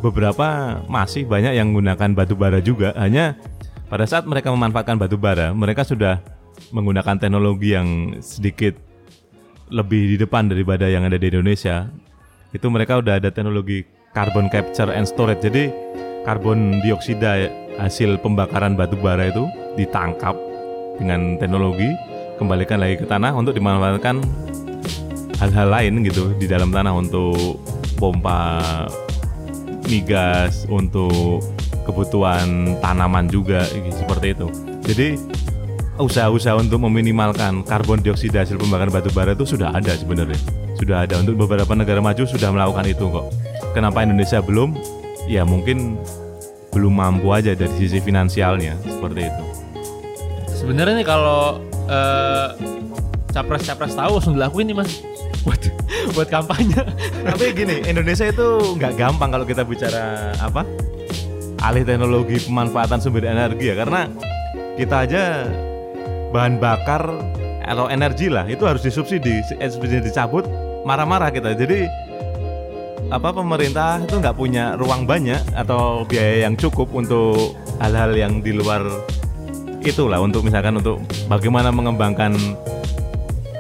beberapa 0.04 0.78
masih 0.86 1.24
banyak 1.24 1.56
yang 1.56 1.72
menggunakan 1.72 2.12
batu 2.12 2.34
bara 2.36 2.60
juga. 2.60 2.92
Hanya 2.94 3.36
pada 3.88 4.08
saat 4.08 4.24
mereka 4.24 4.52
memanfaatkan 4.52 4.96
batu 4.96 5.16
bara 5.20 5.52
mereka 5.52 5.84
sudah 5.84 6.20
menggunakan 6.72 7.20
teknologi 7.20 7.76
yang 7.76 8.16
sedikit 8.24 8.91
lebih 9.72 10.14
di 10.14 10.16
depan 10.20 10.52
daripada 10.52 10.84
yang 10.86 11.08
ada 11.08 11.16
di 11.16 11.32
Indonesia. 11.32 11.88
Itu 12.52 12.68
mereka 12.68 13.00
udah 13.00 13.16
ada 13.16 13.32
teknologi 13.32 13.88
carbon 14.12 14.52
capture 14.52 14.92
and 14.92 15.08
storage. 15.08 15.40
Jadi 15.40 15.72
karbon 16.28 16.84
dioksida 16.84 17.48
hasil 17.80 18.20
pembakaran 18.20 18.76
batu 18.76 19.00
bara 19.00 19.32
itu 19.32 19.48
ditangkap 19.80 20.36
dengan 21.00 21.40
teknologi 21.40 21.88
kembalikan 22.36 22.76
lagi 22.76 23.00
ke 23.00 23.08
tanah 23.08 23.32
untuk 23.32 23.56
dimanfaatkan 23.56 24.20
hal-hal 25.40 25.68
lain 25.72 26.04
gitu 26.04 26.36
di 26.36 26.44
dalam 26.44 26.68
tanah 26.68 26.92
untuk 26.92 27.64
pompa 27.96 28.60
migas 29.88 30.68
untuk 30.68 31.42
kebutuhan 31.82 32.78
tanaman 32.78 33.26
juga 33.26 33.66
gitu, 33.72 33.90
seperti 34.06 34.36
itu. 34.36 34.46
Jadi 34.86 35.08
usaha-usaha 36.02 36.58
untuk 36.58 36.82
meminimalkan 36.82 37.62
karbon 37.62 38.02
dioksida 38.02 38.42
hasil 38.42 38.58
pembakaran 38.58 38.90
batu 38.90 39.08
bara 39.14 39.32
itu 39.32 39.46
sudah 39.46 39.72
ada 39.72 39.94
sebenarnya. 39.94 40.38
Sudah 40.76 41.06
ada. 41.06 41.22
Untuk 41.22 41.38
beberapa 41.38 41.70
negara 41.78 42.02
maju 42.02 42.26
sudah 42.26 42.50
melakukan 42.50 42.84
itu 42.90 43.06
kok. 43.06 43.30
Kenapa 43.72 44.02
Indonesia 44.02 44.42
belum? 44.42 44.74
Ya 45.30 45.46
mungkin 45.46 45.96
belum 46.74 46.92
mampu 46.98 47.30
aja 47.30 47.54
dari 47.54 47.70
sisi 47.78 48.02
finansialnya 48.02 48.74
seperti 48.82 49.30
itu. 49.30 49.44
Sebenarnya 50.50 51.00
nih 51.00 51.06
kalau 51.06 51.62
eh, 51.86 52.48
capres-capres 53.32 53.94
tahu 53.96 54.18
langsung 54.18 54.34
dilakuin 54.34 54.68
nih 54.68 54.76
mas. 54.76 55.00
Buat 55.42 55.62
buat 56.14 56.28
kampanye. 56.30 56.82
Tapi 57.26 57.44
gini, 57.54 57.82
Indonesia 57.86 58.30
itu 58.30 58.78
nggak 58.78 58.94
gampang 58.94 59.30
kalau 59.32 59.46
kita 59.46 59.62
bicara 59.66 60.34
apa? 60.38 60.62
Alih 61.62 61.86
teknologi 61.86 62.42
pemanfaatan 62.42 62.98
sumber 62.98 63.26
energi 63.26 63.70
ya, 63.70 63.78
karena 63.78 64.10
kita 64.74 65.06
aja 65.06 65.22
bahan 66.32 66.56
bakar 66.58 67.12
atau 67.62 67.86
energi 67.86 68.26
lah 68.26 68.48
itu 68.48 68.66
harus 68.66 68.82
disubsidi, 68.82 69.44
eh, 69.60 69.70
subsidi 69.70 70.02
dicabut 70.02 70.48
marah-marah 70.82 71.30
kita. 71.30 71.54
Jadi 71.54 71.86
apa 73.12 73.28
pemerintah 73.30 74.00
itu 74.00 74.16
nggak 74.18 74.36
punya 74.36 74.74
ruang 74.80 75.04
banyak 75.04 75.38
atau 75.52 76.08
biaya 76.08 76.48
yang 76.48 76.56
cukup 76.56 76.88
untuk 76.96 77.54
hal-hal 77.76 78.16
yang 78.16 78.40
di 78.40 78.56
luar 78.56 78.82
itulah 79.84 80.22
untuk 80.22 80.46
misalkan 80.46 80.78
untuk 80.80 81.02
bagaimana 81.28 81.68
mengembangkan 81.74 82.32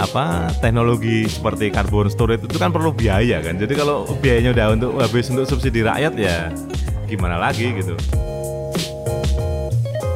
apa 0.00 0.50
teknologi 0.58 1.28
seperti 1.30 1.70
carbon 1.70 2.10
storage 2.10 2.42
itu 2.42 2.58
kan 2.58 2.74
perlu 2.74 2.90
biaya 2.90 3.38
kan. 3.44 3.54
Jadi 3.60 3.74
kalau 3.76 4.08
biayanya 4.18 4.50
udah 4.56 4.66
untuk 4.74 4.92
habis 4.98 5.30
untuk 5.30 5.46
subsidi 5.46 5.84
rakyat 5.84 6.14
ya 6.18 6.50
gimana 7.06 7.38
lagi 7.38 7.70
gitu. 7.76 7.94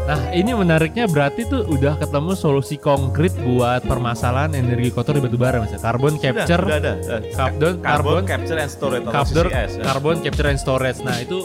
Nah 0.07 0.31
ini 0.31 0.55
menariknya 0.55 1.11
berarti 1.11 1.51
tuh 1.51 1.67
udah 1.67 1.99
ketemu 1.99 2.39
solusi 2.39 2.79
konkret 2.79 3.35
buat 3.43 3.83
permasalahan 3.83 4.55
energi 4.55 4.95
kotor 4.95 5.19
di 5.19 5.23
batubara 5.27 5.59
mas 5.59 5.75
ya. 5.75 5.83
Carbon 5.83 6.15
capture, 6.15 6.63
Sudah, 6.63 6.79
sudah 6.79 6.79
ada. 6.79 6.93
Eh, 6.95 7.21
Carbon, 7.35 7.73
carbon 7.83 7.83
carbon, 7.83 8.23
capture 8.23 8.59
and 8.63 8.71
storage 8.71 9.05
carbon, 9.05 9.47
CCS, 9.51 9.71
ya. 9.75 9.83
carbon 9.83 10.17
capture 10.23 10.47
and 10.47 10.61
storage. 10.63 10.99
Nah 11.03 11.17
itu 11.19 11.39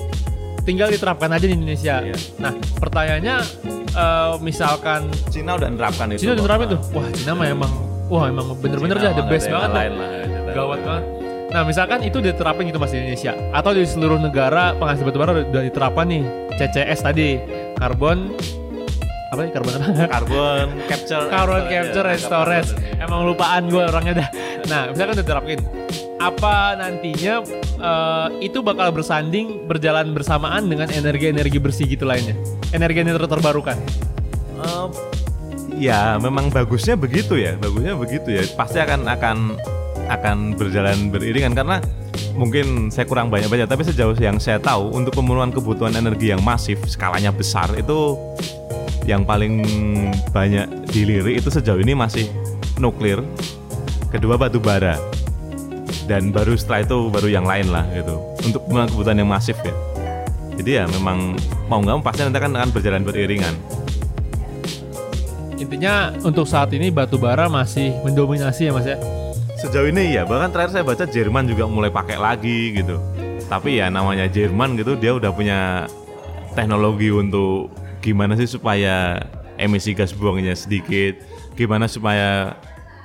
tinggal 0.62 0.94
diterapkan 0.94 1.34
aja 1.34 1.46
di 1.50 1.54
Indonesia. 1.58 1.96
Iya. 2.06 2.16
Nah 2.38 2.54
pertanyaannya 2.78 3.36
eh, 3.98 4.34
misalkan 4.46 5.10
Cina 5.34 5.58
udah 5.58 5.70
nerapkan 5.74 6.08
itu. 6.14 6.30
Cina 6.30 6.38
udah 6.38 6.46
nerapin 6.46 6.68
tuh, 6.78 6.80
wah 6.94 7.06
Cina 7.18 7.32
mah 7.34 7.48
emang, 7.50 7.72
wah 8.14 8.30
emang 8.30 8.46
bener-bener 8.62 8.98
dah 9.02 9.18
the 9.18 9.26
best 9.26 9.50
banget 9.50 9.72
lain 9.74 9.92
lah. 9.98 10.10
Gawat 10.54 10.80
banget. 10.86 11.21
Nah, 11.52 11.68
misalkan 11.68 12.00
itu 12.08 12.24
diterapin 12.24 12.72
gitu 12.72 12.80
Mas 12.80 12.96
di 12.96 13.04
Indonesia 13.04 13.36
atau 13.52 13.76
di 13.76 13.84
seluruh 13.84 14.16
negara 14.16 14.72
penghasil 14.80 15.04
batubara 15.04 15.36
udah 15.36 15.64
diterapkan 15.68 16.08
nih 16.08 16.24
CCS 16.56 17.00
tadi, 17.04 17.30
karbon 17.76 18.32
apa 19.32 19.40
nih 19.48 19.52
karbon 19.52 19.74
apa? 19.76 19.88
Carbon 20.12 20.68
capture. 20.92 21.24
and 21.24 21.32
Carbon 21.32 21.62
storage, 21.64 21.72
capture 21.72 22.08
and 22.08 22.22
storage. 22.24 22.70
Emang 23.00 23.28
lupaan 23.28 23.68
gue 23.68 23.84
orangnya 23.84 24.14
dah. 24.24 24.30
Nah, 24.68 24.82
misalkan 24.92 25.12
udah 25.20 25.24
diterapin. 25.24 25.60
Apa 26.22 26.78
nantinya 26.78 27.42
eh, 27.80 28.28
itu 28.46 28.60
bakal 28.64 28.94
bersanding 28.96 29.68
berjalan 29.68 30.14
bersamaan 30.16 30.68
dengan 30.72 30.88
energi-energi 30.88 31.58
bersih 31.60 31.88
gitu 31.88 32.08
lainnya? 32.08 32.36
Energi-energi 32.72 33.28
terbarukan. 33.28 33.76
Eh, 34.62 34.88
ya 35.82 36.20
memang 36.22 36.54
bagusnya 36.54 36.94
begitu 36.94 37.42
ya 37.42 37.58
bagusnya 37.58 37.98
begitu 37.98 38.30
ya 38.38 38.44
pasti 38.54 38.78
akan 38.78 39.10
akan 39.10 39.38
akan 40.12 40.60
berjalan 40.60 41.08
beriringan 41.08 41.56
karena 41.56 41.80
mungkin 42.36 42.92
saya 42.92 43.08
kurang 43.08 43.32
banyak 43.32 43.48
baca 43.48 43.64
tapi 43.64 43.88
sejauh 43.88 44.16
yang 44.20 44.36
saya 44.38 44.60
tahu 44.60 44.92
untuk 44.92 45.16
pemenuhan 45.16 45.56
kebutuhan 45.56 45.96
energi 45.96 46.36
yang 46.36 46.44
masif 46.44 46.84
skalanya 46.88 47.32
besar 47.32 47.72
itu 47.80 48.20
yang 49.08 49.24
paling 49.24 49.64
banyak 50.36 50.68
dilirik 50.92 51.40
itu 51.40 51.50
sejauh 51.50 51.80
ini 51.80 51.96
masih 51.96 52.28
nuklir 52.78 53.24
kedua 54.12 54.36
batu 54.36 54.60
bara 54.60 55.00
dan 56.12 56.34
baru 56.36 56.60
setelah 56.60 56.84
itu 56.84 56.98
baru 57.08 57.28
yang 57.32 57.48
lain 57.48 57.72
lah 57.72 57.88
gitu. 57.96 58.20
Untuk 58.44 58.62
pemenuhan 58.68 58.90
kebutuhan 58.92 59.18
yang 59.24 59.30
masif 59.32 59.56
ya. 59.64 59.72
Jadi 60.60 60.72
ya 60.76 60.84
memang 60.92 61.40
mau 61.72 61.80
nggak 61.80 61.96
mau 61.96 62.04
pasti 62.04 62.28
nanti 62.28 62.38
akan 62.38 62.70
berjalan 62.76 63.02
beriringan. 63.08 63.56
Intinya 65.56 66.12
untuk 66.26 66.50
saat 66.50 66.74
ini 66.76 66.90
batu 66.92 67.16
bara 67.16 67.48
masih 67.48 67.96
mendominasi 68.04 68.68
ya 68.68 68.72
Mas 68.76 68.84
ya. 68.90 68.98
Sejauh 69.62 69.94
ini 69.94 70.18
ya, 70.18 70.26
bahkan 70.26 70.50
terakhir 70.50 70.74
saya 70.74 70.82
baca 70.82 71.06
Jerman 71.06 71.46
juga 71.46 71.70
mulai 71.70 71.94
pakai 71.94 72.18
lagi 72.18 72.82
gitu. 72.82 72.98
Tapi 73.46 73.78
ya 73.78 73.94
namanya 73.94 74.26
Jerman 74.26 74.74
gitu, 74.74 74.98
dia 74.98 75.14
udah 75.14 75.30
punya 75.30 75.86
teknologi 76.58 77.14
untuk 77.14 77.70
gimana 78.02 78.34
sih 78.34 78.50
supaya 78.50 79.22
emisi 79.62 79.94
gas 79.94 80.18
buangnya 80.18 80.58
sedikit, 80.58 81.22
gimana 81.54 81.86
supaya 81.86 82.58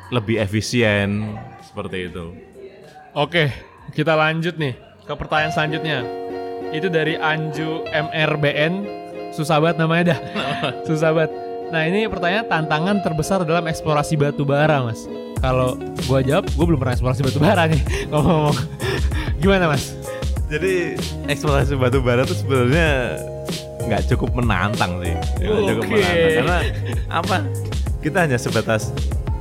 lebih 0.08 0.40
efisien 0.40 1.36
seperti 1.60 2.08
itu. 2.08 2.32
Oke, 3.12 3.52
kita 3.92 4.16
lanjut 4.16 4.56
nih 4.56 4.80
ke 5.04 5.12
pertanyaan 5.12 5.52
selanjutnya. 5.52 6.08
Itu 6.72 6.88
dari 6.88 7.20
Anju 7.20 7.84
MRBN. 7.92 8.72
Susah 9.36 9.60
banget 9.60 9.76
namanya 9.84 10.16
dah. 10.16 10.20
Susah 10.88 11.12
banget. 11.12 11.45
Nah 11.66 11.82
ini 11.82 12.06
pertanyaan 12.06 12.46
tantangan 12.46 13.02
terbesar 13.02 13.42
dalam 13.42 13.66
eksplorasi 13.66 14.14
batu 14.14 14.46
bara 14.46 14.86
mas. 14.86 15.10
Kalau 15.42 15.74
gua 16.06 16.22
jawab, 16.22 16.46
gua 16.54 16.64
belum 16.64 16.78
pernah 16.80 16.94
eksplorasi 16.94 17.20
batu 17.26 17.38
bara 17.42 17.66
nih 17.66 17.82
ngomong-ngomong. 18.10 18.56
Gimana 19.42 19.64
mas? 19.74 19.98
Jadi 20.46 20.94
eksplorasi 21.26 21.74
batu 21.74 21.98
bara 21.98 22.22
itu 22.22 22.38
sebenarnya 22.38 23.18
nggak 23.86 24.02
cukup 24.14 24.30
menantang 24.38 25.02
sih. 25.02 25.14
Nggak 25.42 25.62
cukup 25.74 25.84
Oke. 25.84 25.94
menantang 25.98 26.32
karena 26.38 26.58
apa? 27.10 27.36
Kita 27.98 28.18
hanya 28.22 28.38
sebatas 28.38 28.94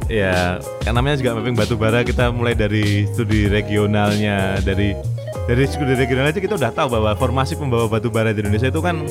ya 0.05 0.61
kan 0.85 0.93
namanya 0.93 1.17
juga 1.17 1.33
mapping 1.33 1.57
batu 1.57 1.73
bara 1.73 2.05
kita 2.05 2.29
mulai 2.29 2.53
dari 2.53 3.09
studi 3.09 3.49
regionalnya 3.49 4.61
dari 4.61 4.93
dari 5.49 5.65
studi 5.65 5.97
regional 5.97 6.29
aja 6.29 6.37
kita 6.37 6.57
udah 6.57 6.69
tahu 6.69 6.93
bahwa 6.93 7.17
formasi 7.17 7.57
pembawa 7.57 7.89
batu 7.89 8.13
bara 8.13 8.29
di 8.29 8.45
Indonesia 8.45 8.69
itu 8.69 8.81
kan 8.85 9.01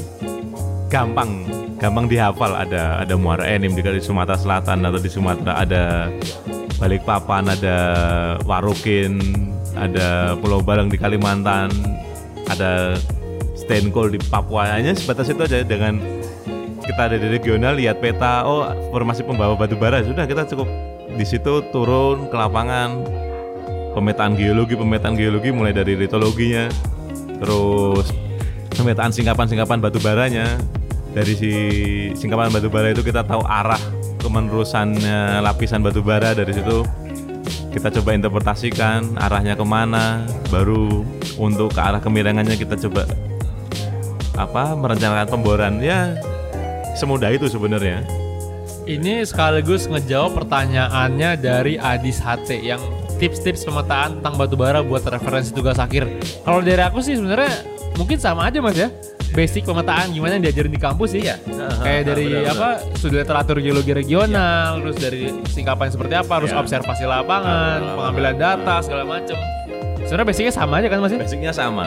gampang 0.86 1.50
gampang 1.84 2.08
dihafal 2.08 2.56
ada 2.56 3.04
ada 3.04 3.14
Muara 3.20 3.44
Enim 3.44 3.76
di 3.76 3.84
Sumatera 4.00 4.40
Selatan 4.40 4.88
atau 4.88 4.96
di 4.96 5.12
Sumatera 5.12 5.60
ada 5.60 6.08
Balikpapan 6.80 7.52
ada 7.52 7.76
Warukin 8.48 9.20
ada 9.76 10.32
Pulau 10.40 10.64
Balang 10.64 10.88
di 10.88 10.96
Kalimantan 10.96 11.68
ada 12.48 12.96
Steenkool 13.52 14.16
di 14.16 14.18
Papua. 14.18 14.80
Hanya 14.80 14.96
sebatas 14.96 15.28
itu 15.28 15.44
aja 15.44 15.60
dengan 15.60 16.00
kita 16.80 17.12
ada 17.12 17.16
di 17.20 17.28
regional 17.28 17.76
lihat 17.76 18.00
peta 18.00 18.48
oh 18.48 18.64
formasi 18.88 19.20
pembawa 19.20 19.52
batu 19.52 19.76
bara 19.76 20.00
sudah 20.04 20.24
kita 20.24 20.48
cukup 20.48 20.68
di 21.14 21.24
situ 21.28 21.68
turun 21.68 22.32
ke 22.32 22.36
lapangan. 22.36 23.04
Pemetaan 23.92 24.34
geologi 24.34 24.74
pemetaan 24.74 25.14
geologi 25.14 25.52
mulai 25.52 25.70
dari 25.70 25.94
litologinya 25.94 26.66
terus 27.38 28.10
pemetaan 28.74 29.14
singkapan-singkapan 29.14 29.78
batu 29.78 30.02
baranya 30.02 30.58
dari 31.14 31.32
si 31.38 31.52
singkapan 32.18 32.50
batu 32.50 32.66
bara 32.66 32.90
itu 32.90 33.06
kita 33.06 33.22
tahu 33.22 33.46
arah 33.46 33.78
kemenerusannya 34.18 35.38
lapisan 35.46 35.80
batu 35.80 36.02
bara 36.02 36.34
dari 36.34 36.50
situ 36.50 36.82
kita 37.70 37.94
coba 37.94 38.18
interpretasikan 38.18 39.14
arahnya 39.22 39.54
ke 39.54 39.62
mana 39.62 40.26
baru 40.50 41.06
untuk 41.38 41.70
ke 41.70 41.80
arah 41.80 42.02
kemiringannya 42.02 42.58
kita 42.58 42.74
coba 42.86 43.06
apa 44.34 44.74
merencanakan 44.74 45.30
pemboran 45.30 45.78
ya 45.78 46.18
semudah 46.98 47.30
itu 47.30 47.46
sebenarnya 47.46 48.02
Ini 48.84 49.24
sekaligus 49.24 49.88
ngejawab 49.88 50.44
pertanyaannya 50.44 51.40
dari 51.40 51.80
Adis 51.80 52.20
HT 52.20 52.60
yang 52.60 52.76
tips-tips 53.16 53.64
pemetaan 53.64 54.20
tentang 54.20 54.36
batu 54.36 54.60
bara 54.60 54.84
buat 54.84 55.00
referensi 55.08 55.56
tugas 55.56 55.80
akhir. 55.80 56.04
Kalau 56.44 56.60
dari 56.60 56.84
aku 56.84 57.00
sih 57.00 57.16
sebenarnya 57.16 57.64
mungkin 57.96 58.20
sama 58.20 58.52
aja 58.52 58.60
mas 58.60 58.76
ya. 58.76 58.92
Basic 59.34 59.66
pemetaan 59.66 60.14
gimana 60.14 60.38
yang 60.38 60.46
diajarin 60.46 60.70
di 60.70 60.78
kampus 60.78 61.10
sih. 61.10 61.26
Kayak 61.82 62.02
dari 62.06 62.30
benar-benar. 62.30 62.54
apa 62.54 62.68
studi 62.94 63.18
literatur 63.18 63.58
geologi 63.58 63.90
regional, 63.90 64.78
terus 64.78 64.96
dari 64.96 65.22
singkapan 65.50 65.90
seperti 65.90 66.14
apa, 66.14 66.38
terus 66.38 66.54
Ya. 66.54 66.62
observasi 66.62 67.02
lapangan, 67.02 67.78
pengambilan 67.98 68.34
data 68.38 68.78
segala 68.78 69.02
macem. 69.02 69.34
Sebenarnya 70.06 70.26
basicnya 70.30 70.52
sama 70.54 70.74
aja 70.78 70.86
kan 70.86 70.98
mas 71.00 71.10
ya? 71.10 71.18
basicnya 71.18 71.50
sama 71.50 71.86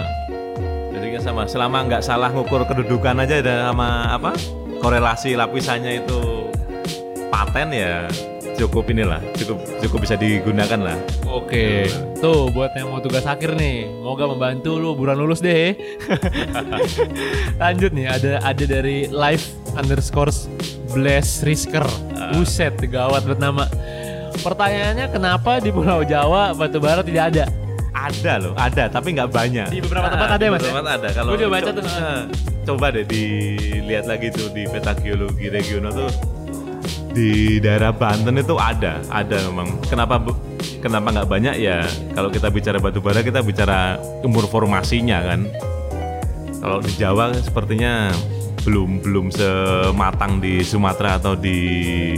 basicnya 0.89 1.21
sama 1.21 1.41
selama 1.45 1.77
nggak 1.85 2.01
salah 2.01 2.33
ngukur 2.33 2.65
kedudukan 2.65 3.13
aja 3.21 3.39
dan 3.39 3.71
sama 3.71 4.09
apa 4.09 4.33
korelasi 4.81 5.37
lapisannya 5.37 6.01
itu 6.01 6.49
paten 7.29 7.69
ya 7.71 8.09
cukup 8.57 8.89
inilah 8.89 9.21
cukup 9.37 9.57
cukup 9.79 9.97
bisa 10.01 10.15
digunakan 10.17 10.81
lah 10.81 10.97
Oke, 11.27 11.85
tuh 12.17 12.49
buat 12.49 12.73
yang 12.73 12.89
mau 12.89 12.97
tugas 12.97 13.23
akhir 13.23 13.55
nih, 13.55 13.85
moga 14.01 14.25
membantu 14.25 14.75
lu 14.75 14.97
buruan 14.97 15.15
lulus 15.15 15.37
deh. 15.37 15.77
Lanjut 17.61 17.93
nih, 17.93 18.09
ada 18.09 18.41
ada 18.41 18.63
dari 18.65 19.05
live 19.07 19.43
underscore 19.77 20.33
bless 20.91 21.45
risker. 21.45 21.85
Buset, 22.33 22.73
gawat 22.89 23.23
buat 23.23 23.37
nama. 23.37 23.69
Pertanyaannya 24.39 25.07
kenapa 25.07 25.61
di 25.61 25.69
Pulau 25.69 26.01
Jawa 26.01 26.57
batu 26.57 26.81
bara 26.81 27.05
tidak 27.05 27.35
ada? 27.35 27.45
ada 27.97 28.33
loh 28.37 28.53
ada 28.53 28.93
tapi 28.93 29.17
nggak 29.17 29.33
banyak 29.33 29.73
Di 29.73 29.81
beberapa 29.81 30.13
tempat 30.13 30.37
ada 30.37 30.37
di 30.37 30.45
ya, 30.45 30.51
Mas, 30.53 30.61
beberapa 30.61 30.79
tempat 30.85 30.95
ada 31.01 31.09
kalau 31.17 31.31
juga 31.33 31.49
baca 31.49 31.69
tuh. 31.73 31.81
eh, 31.81 32.21
coba 32.61 32.85
deh 32.93 33.05
dilihat 33.09 34.05
lagi 34.05 34.29
tuh 34.29 34.53
di 34.53 34.69
peta 34.69 34.93
geologi 34.93 35.49
regional 35.49 36.05
tuh 36.05 36.11
di 37.17 37.31
daerah 37.57 37.89
Banten 37.89 38.37
itu 38.37 38.53
ada 38.55 39.01
ada 39.09 39.37
memang 39.49 39.81
kenapa 39.83 40.21
kenapa 40.77 41.07
nggak 41.11 41.25
banyak 41.27 41.55
ya 41.57 41.81
kalau 42.13 42.29
kita 42.29 42.47
bicara 42.47 42.77
batu 42.77 43.01
bara 43.01 43.19
kita 43.19 43.41
bicara 43.41 43.97
umur 44.21 44.45
formasinya 44.45 45.25
kan 45.25 45.49
kalau 46.57 46.77
di 46.79 46.93
Jawa 46.93 47.33
sepertinya 47.33 48.13
belum 48.59 48.99
belum 48.99 49.25
sematang 49.31 50.37
di 50.37 50.59
Sumatera 50.59 51.15
atau 51.15 51.33
di 51.33 51.55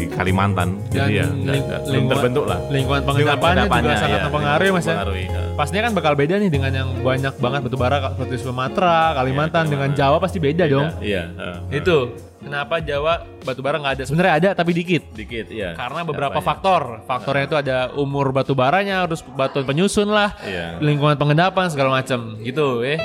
Kalimantan 0.09 0.81
jadi 0.89 1.21
ya 1.21 1.25
ling- 1.29 1.45
belum 1.45 1.53
lingkungan- 1.85 2.09
terbentuk 2.11 2.45
lah 2.45 2.59
Lingkungan 2.67 3.01
pengendapannya 3.05 3.63
juga 3.69 3.95
sangat 3.95 4.17
ya, 4.17 4.25
mempengaruhi 4.25 4.69
mas 4.69 4.81
ya. 4.81 4.87
mempengaruhi, 4.89 5.23
ya. 5.25 5.41
Pastinya 5.53 5.83
kan 5.85 5.93
bakal 5.93 6.13
beda 6.15 6.35
nih 6.35 6.49
dengan 6.49 6.71
yang 6.73 6.89
banyak 6.99 7.33
banget 7.37 7.59
batu 7.61 7.75
bara 7.75 7.97
seperti 8.09 8.35
Sumatera, 8.39 9.11
Kalimantan, 9.13 9.63
Iya, 9.63 9.71
dengan. 9.71 9.89
Jawa 9.91 10.17
pasti 10.17 10.39
beda, 10.39 10.63
dong. 10.65 10.87
iya 10.99 11.27
heeh, 11.29 11.55
heeh. 11.69 11.77
Itu 11.77 11.95
kenapa 12.39 12.79
Jawa 12.79 13.27
batu 13.43 13.59
bara 13.59 13.77
nggak 13.77 13.93
ada? 13.99 14.03
Sebenarnya 14.03 14.33
ada 14.35 14.49
tapi 14.55 14.71
dikit. 14.71 15.03
dikit 15.11 15.47
ya 15.47 15.75
Karena 15.75 16.01
Nggak 16.01 16.09
beberapa 16.09 16.39
faktor. 16.39 17.03
Faktornya 17.03 17.43
itu 17.45 17.55
ada 17.55 17.77
umur 17.93 18.31
batu 18.31 18.53
baranya, 18.53 19.03
harus 19.03 19.19
batuan 19.23 19.63
penyusun 19.63 20.07
lah, 20.07 20.33
Iya. 20.41 20.79
lingkungan 20.79 21.15
pengendapan 21.15 21.67
segala 21.67 21.99
macam, 21.99 22.39
gitu 22.39 22.81
ya. 22.81 22.97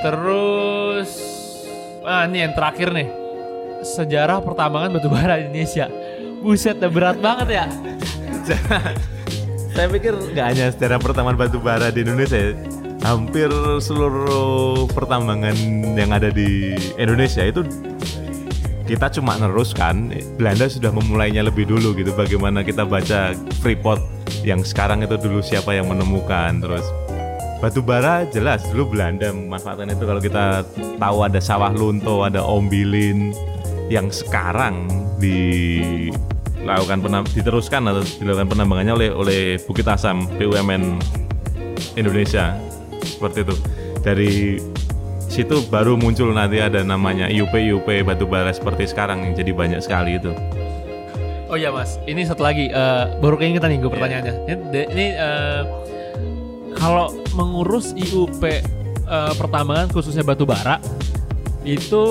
Terus, 0.00 1.10
ah 2.02 2.24
ini 2.24 2.40
yang 2.40 2.56
terakhir 2.56 2.88
nih, 2.88 3.08
sejarah 3.82 4.40
pertambangan 4.40 4.96
batu 4.96 5.08
bara 5.08 5.36
di 5.36 5.44
Indonesia. 5.46 5.86
Buset, 6.40 6.80
udah 6.80 6.88
berat 6.88 7.18
banget 7.26 7.48
ya. 7.52 7.64
Saya 9.70 9.86
pikir 9.86 10.16
nggak 10.16 10.46
hanya 10.48 10.72
sejarah 10.72 10.96
pertambangan 10.96 11.36
batu 11.38 11.60
bara 11.60 11.92
di 11.92 12.00
Indonesia, 12.00 12.38
ya. 12.40 12.52
Hampir 13.04 13.48
seluruh 13.80 14.86
pertambangan 14.92 15.56
yang 15.96 16.12
ada 16.12 16.28
di 16.28 16.76
Indonesia 17.00 17.44
itu 17.44 17.64
kita 18.84 19.06
cuma 19.14 19.38
neruskan. 19.38 20.10
Belanda 20.34 20.66
sudah 20.66 20.90
memulainya 20.90 21.46
lebih 21.46 21.70
dulu 21.70 21.94
gitu. 21.94 22.10
Bagaimana 22.10 22.66
kita 22.66 22.82
baca 22.82 23.38
Freeport 23.62 24.02
yang 24.42 24.66
sekarang 24.66 25.06
itu 25.06 25.14
dulu 25.20 25.44
siapa 25.44 25.76
yang 25.76 25.86
menemukan 25.86 26.58
terus 26.64 26.84
batu 27.60 27.84
bara 27.84 28.24
jelas 28.32 28.64
dulu 28.72 28.96
Belanda 28.96 29.28
memanfaatkan 29.36 29.92
itu 29.92 30.04
kalau 30.08 30.16
kita 30.16 30.64
tahu 30.96 31.18
ada 31.28 31.36
sawah 31.44 31.68
lunto 31.76 32.24
ada 32.24 32.40
ombilin 32.40 33.36
yang 33.92 34.08
sekarang 34.08 34.88
dilakukan 35.20 37.04
penam, 37.04 37.22
diteruskan 37.28 37.84
atau 37.84 38.00
dilakukan 38.16 38.48
penambangannya 38.48 38.94
oleh 38.96 39.08
oleh 39.12 39.42
Bukit 39.68 39.84
Asam 39.84 40.24
BUMN 40.40 40.96
Indonesia 42.00 42.56
seperti 43.04 43.38
itu 43.48 43.54
dari 44.00 44.32
situ 45.30 45.62
baru 45.70 45.94
muncul 45.94 46.34
nanti 46.34 46.58
ada 46.58 46.82
namanya 46.82 47.30
IUP 47.30 47.54
IUP 47.54 47.88
batu 48.02 48.26
bara 48.26 48.50
seperti 48.50 48.90
sekarang 48.90 49.22
yang 49.22 49.32
jadi 49.38 49.52
banyak 49.54 49.80
sekali 49.80 50.18
itu 50.18 50.34
Oh 51.50 51.58
iya 51.58 51.74
mas, 51.74 51.98
ini 52.06 52.22
satu 52.22 52.46
lagi, 52.46 52.70
eh, 52.70 53.04
baru 53.18 53.34
keingetan 53.34 53.74
nih 53.74 53.82
gue 53.82 53.90
pertanyaannya. 53.90 54.34
Ini, 54.46 54.54
de- 54.70 54.88
ini 54.94 55.06
eh, 55.18 55.62
kalau 56.78 57.10
mengurus 57.34 57.90
IUP 57.98 58.38
eh, 58.38 58.62
pertambangan 59.34 59.90
khususnya 59.90 60.22
batu 60.22 60.46
bara, 60.46 60.78
itu 61.66 62.02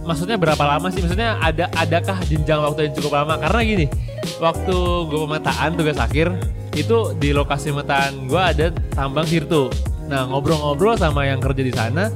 maksudnya 0.00 0.40
berapa 0.40 0.64
lama 0.64 0.88
sih? 0.88 1.04
Maksudnya 1.04 1.36
ada 1.44 1.68
adakah 1.76 2.24
jenjang 2.24 2.64
waktu 2.64 2.88
yang 2.88 2.94
cukup 2.96 3.20
lama? 3.20 3.36
Karena 3.36 3.60
gini, 3.68 3.86
waktu 4.40 4.76
gue 5.12 5.20
pemetaan 5.28 5.76
tugas 5.76 6.00
akhir 6.00 6.32
itu 6.72 7.12
di 7.20 7.36
lokasi 7.36 7.76
pemetaan 7.76 8.32
gue 8.32 8.40
ada 8.40 8.66
tambang 8.96 9.28
sirtu. 9.28 9.68
Nah 10.06 10.26
ngobrol-ngobrol 10.30 10.94
sama 10.94 11.26
yang 11.26 11.42
kerja 11.42 11.62
di 11.62 11.74
sana, 11.74 12.10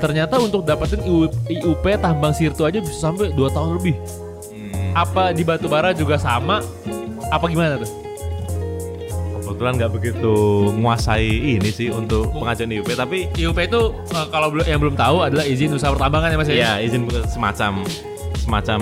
ternyata 0.00 0.40
untuk 0.40 0.64
dapetin 0.64 1.04
IUP, 1.04 1.32
IUP 1.48 1.84
tambang 2.00 2.32
sirtu 2.32 2.64
aja 2.64 2.80
bisa 2.80 3.12
sampai 3.12 3.32
2 3.32 3.56
tahun 3.56 3.80
lebih. 3.80 3.96
Apa 4.94 5.34
di 5.34 5.42
batu 5.42 5.66
bara 5.66 5.90
juga 5.90 6.16
sama? 6.16 6.62
Apa 7.28 7.50
gimana 7.50 7.82
tuh? 7.82 7.90
Kebetulan 9.44 9.76
nggak 9.76 9.92
begitu 9.92 10.34
menguasai 10.72 11.58
ini 11.58 11.68
sih 11.68 11.92
untuk 11.92 12.32
pengajuan 12.32 12.70
IUP 12.74 12.90
tapi 12.96 13.28
IUP 13.36 13.58
itu 13.60 13.82
eh, 13.92 14.26
kalau 14.32 14.48
belum 14.50 14.66
yang 14.66 14.80
belum 14.80 14.96
tahu 14.96 15.16
adalah 15.26 15.44
izin 15.44 15.74
usaha 15.74 15.92
pertambangan 15.92 16.32
ya 16.32 16.36
mas 16.38 16.48
ya? 16.48 16.56
Ya 16.56 16.72
izin 16.80 17.06
semacam 17.28 17.84
semacam 18.40 18.80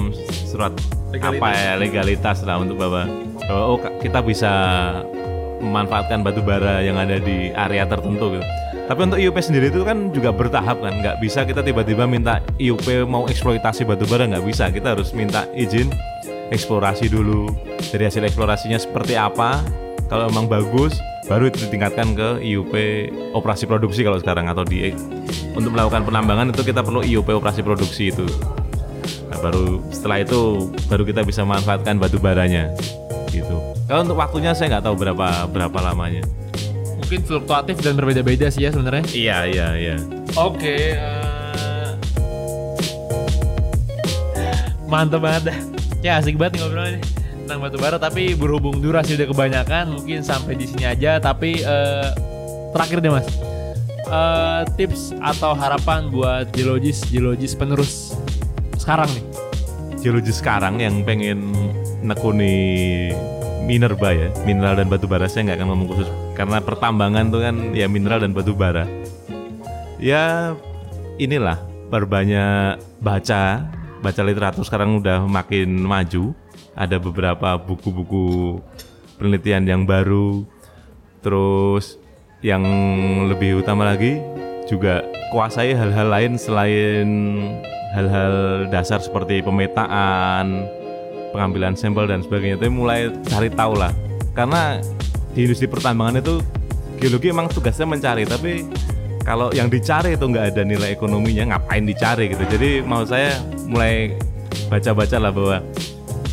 surat 0.49 0.73
Legalitas. 1.13 1.39
apa 1.45 1.49
ya 1.53 1.73
legalitas 1.77 2.39
lah 2.49 2.57
untuk 2.57 2.81
bahwa 2.81 3.05
bahwa 3.45 3.63
oh 3.69 3.79
kita 4.01 4.25
bisa 4.25 4.53
memanfaatkan 5.63 6.27
batu 6.27 6.43
bara 6.43 6.83
yang 6.83 6.99
ada 6.99 7.23
di 7.23 7.55
area 7.55 7.87
tertentu 7.87 8.37
gitu. 8.37 8.45
Tapi 8.83 8.99
untuk 9.09 9.23
IUP 9.23 9.39
sendiri 9.39 9.71
itu 9.71 9.87
kan 9.87 10.11
juga 10.11 10.35
bertahap 10.35 10.83
kan, 10.83 11.01
nggak 11.01 11.23
bisa 11.23 11.47
kita 11.47 11.63
tiba-tiba 11.63 12.05
minta 12.05 12.43
IUP 12.59 13.07
mau 13.07 13.25
eksploitasi 13.31 13.87
batu 13.87 14.05
bara 14.11 14.27
nggak 14.27 14.45
bisa, 14.45 14.69
kita 14.69 14.99
harus 14.99 15.15
minta 15.15 15.47
izin 15.55 15.89
eksplorasi 16.53 17.09
dulu 17.09 17.49
dari 17.89 18.05
hasil 18.05 18.27
eksplorasinya 18.27 18.77
seperti 18.77 19.17
apa. 19.17 19.63
Kalau 20.13 20.29
memang 20.29 20.45
bagus, 20.45 21.01
baru 21.25 21.49
itu 21.49 21.65
ditingkatkan 21.65 22.13
ke 22.13 22.29
IUP 22.45 22.75
operasi 23.33 23.65
produksi 23.65 24.05
kalau 24.05 24.21
sekarang 24.21 24.51
atau 24.53 24.61
di 24.61 24.93
untuk 25.57 25.73
melakukan 25.73 26.05
penambangan 26.05 26.53
itu 26.53 26.61
kita 26.61 26.85
perlu 26.85 27.01
IUP 27.01 27.33
operasi 27.33 27.65
produksi 27.65 28.13
itu. 28.13 28.29
Nah, 29.33 29.39
baru 29.41 29.81
setelah 29.89 30.21
itu 30.21 30.69
baru 30.93 31.09
kita 31.09 31.25
bisa 31.25 31.41
manfaatkan 31.49 31.97
batu 31.97 32.21
baranya 32.21 32.69
gitu. 33.33 33.57
Kalau 33.89 34.01
untuk 34.05 34.21
waktunya 34.21 34.53
saya 34.53 34.77
nggak 34.79 34.85
tahu 34.85 34.97
berapa 35.01 35.49
berapa 35.49 35.79
lamanya. 35.81 36.23
mungkin 37.03 37.29
fluktuatif 37.29 37.77
dan 37.85 37.99
berbeda-beda 37.99 38.49
sih 38.49 38.65
ya 38.65 38.71
sebenarnya. 38.73 39.05
Iya, 39.13 39.39
iya, 39.45 39.69
iya. 39.77 39.97
Oke, 40.33 40.97
eh, 40.97 41.91
mantep 44.89 45.21
banget. 45.21 45.53
Ya 46.01 46.17
asik 46.17 46.41
banget 46.41 46.63
ngobrolnya 46.63 46.97
nih 46.97 47.05
tentang 47.43 47.59
batu 47.59 47.77
bara 47.77 47.99
tapi 47.99 48.39
berhubung 48.39 48.79
durasi 48.79 49.19
udah 49.19 49.29
kebanyakan 49.29 49.99
mungkin 49.99 50.23
sampai 50.23 50.55
di 50.57 50.65
sini 50.65 50.87
aja 50.89 51.19
tapi 51.19 51.61
eh, 51.61 52.09
terakhir 52.73 53.03
deh 53.03 53.13
mas 53.13 53.27
Eh, 54.13 54.63
tips 54.77 55.17
atau 55.25 55.57
harapan 55.57 56.13
buat 56.13 56.53
geologis 56.53 57.01
geologis 57.09 57.57
penerus 57.57 58.13
sekarang 58.77 59.09
nih 59.09 59.25
Geologi 60.05 60.37
sekarang 60.37 60.85
yang 60.85 61.01
pengen 61.01 61.72
nekuni 62.03 63.11
minerba 63.63 64.11
ya, 64.11 64.29
mineral 64.43 64.75
dan 64.75 64.91
batu 64.91 65.07
bara 65.07 65.31
saya 65.31 65.47
nggak 65.47 65.59
akan 65.63 65.69
ngomong 65.71 65.89
khusus 65.95 66.09
karena 66.35 66.59
pertambangan 66.59 67.31
tuh 67.31 67.41
kan 67.47 67.55
ya 67.73 67.87
mineral 67.87 68.21
dan 68.21 68.35
batu 68.35 68.53
bara. 68.53 68.91
Ya 70.03 70.55
inilah 71.17 71.63
perbanyak 71.87 72.83
baca, 72.99 73.71
baca 74.03 74.21
literatur 74.27 74.67
sekarang 74.67 74.99
udah 74.99 75.23
makin 75.31 75.79
maju. 75.79 76.35
Ada 76.73 76.97
beberapa 76.99 77.55
buku-buku 77.61 78.59
penelitian 79.21 79.69
yang 79.69 79.83
baru. 79.87 80.43
Terus 81.23 82.03
yang 82.43 82.67
lebih 83.31 83.63
utama 83.63 83.87
lagi 83.87 84.19
juga 84.67 85.07
kuasai 85.31 85.77
hal-hal 85.79 86.11
lain 86.11 86.35
selain 86.35 87.09
hal-hal 87.95 88.67
dasar 88.73 88.99
seperti 88.99 89.45
pemetaan, 89.45 90.67
pengambilan 91.33 91.75
sampel 91.75 92.07
dan 92.07 92.21
sebagainya 92.21 92.61
itu 92.61 92.69
mulai 92.71 93.11
cari 93.27 93.49
tahu 93.49 93.75
lah. 93.75 93.91
Karena 94.37 94.79
di 95.33 95.49
industri 95.49 95.67
pertambangan 95.67 96.21
itu 96.21 96.35
geologi 97.01 97.33
emang 97.33 97.49
tugasnya 97.49 97.89
mencari, 97.89 98.29
tapi 98.29 98.69
kalau 99.25 99.49
yang 99.51 99.73
dicari 99.73 100.15
itu 100.15 100.25
nggak 100.29 100.55
ada 100.55 100.63
nilai 100.63 100.93
ekonominya, 100.93 101.57
ngapain 101.57 101.85
dicari 101.89 102.31
gitu. 102.31 102.45
Jadi 102.47 102.85
mau 102.85 103.03
saya 103.03 103.41
mulai 103.67 104.15
baca-baca 104.69 105.17
lah 105.17 105.33
bahwa 105.33 105.57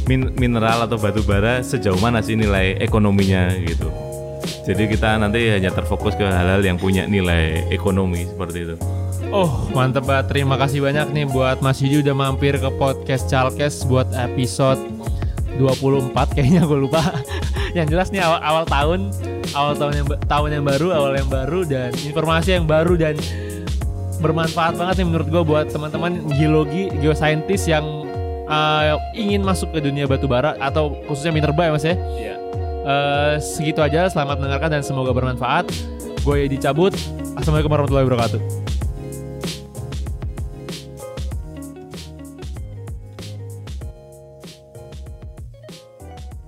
min- 0.10 0.34
mineral 0.36 0.86
atau 0.90 0.98
batu 1.00 1.22
bara 1.24 1.62
sejauh 1.62 1.98
mana 2.02 2.20
sih 2.20 2.36
nilai 2.36 2.76
ekonominya 2.82 3.54
gitu. 3.62 3.88
Jadi 4.66 4.86
kita 4.86 5.18
nanti 5.18 5.50
hanya 5.50 5.74
terfokus 5.74 6.14
ke 6.14 6.26
hal-hal 6.26 6.62
yang 6.62 6.78
punya 6.78 7.06
nilai 7.10 7.66
ekonomi 7.74 8.26
seperti 8.30 8.70
itu. 8.70 8.76
Oh 9.28 9.68
mantep 9.76 10.08
banget 10.08 10.32
Terima 10.32 10.56
kasih 10.56 10.80
banyak 10.80 11.12
nih 11.12 11.26
buat 11.28 11.60
Mas 11.60 11.84
Yudi 11.84 12.00
udah 12.00 12.16
mampir 12.16 12.56
ke 12.56 12.70
podcast 12.80 13.28
Chalkes 13.28 13.84
buat 13.84 14.08
episode 14.16 14.80
24 15.60 16.16
kayaknya 16.36 16.64
gue 16.64 16.80
lupa 16.88 17.04
Yang 17.78 17.88
jelas 17.92 18.08
nih 18.16 18.24
awal, 18.24 18.40
awal 18.40 18.64
tahun 18.66 19.00
Awal 19.52 19.74
tahun 19.76 19.94
yang 20.00 20.08
tahun 20.26 20.50
yang 20.56 20.66
baru 20.66 20.88
Awal 20.96 21.12
yang 21.20 21.30
baru 21.30 21.60
dan 21.68 21.92
informasi 21.96 22.50
yang 22.56 22.66
baru 22.66 22.96
dan 22.96 23.16
bermanfaat 24.20 24.76
banget 24.76 25.00
nih 25.00 25.08
menurut 25.08 25.28
gue 25.32 25.44
buat 25.48 25.66
teman-teman 25.72 26.28
geologi, 26.36 26.92
geosaintis 27.00 27.72
yang 27.72 27.88
uh, 28.52 29.00
ingin 29.16 29.40
masuk 29.40 29.72
ke 29.72 29.80
dunia 29.80 30.12
batu 30.12 30.28
bara 30.28 30.60
atau 30.60 30.92
khususnya 31.08 31.32
minerba 31.32 31.64
ya 31.64 31.72
mas 31.72 31.88
ya. 31.88 31.96
Iya. 31.96 32.36
Eh, 32.90 33.36
segitu 33.38 33.86
aja, 33.86 34.10
selamat 34.10 34.42
mendengarkan 34.42 34.80
dan 34.80 34.84
semoga 34.84 35.14
bermanfaat. 35.14 35.70
Gue 36.26 36.50
dicabut. 36.50 36.96
Assalamualaikum 37.38 37.72
warahmatullahi 37.72 38.06
wabarakatuh. 38.10 38.69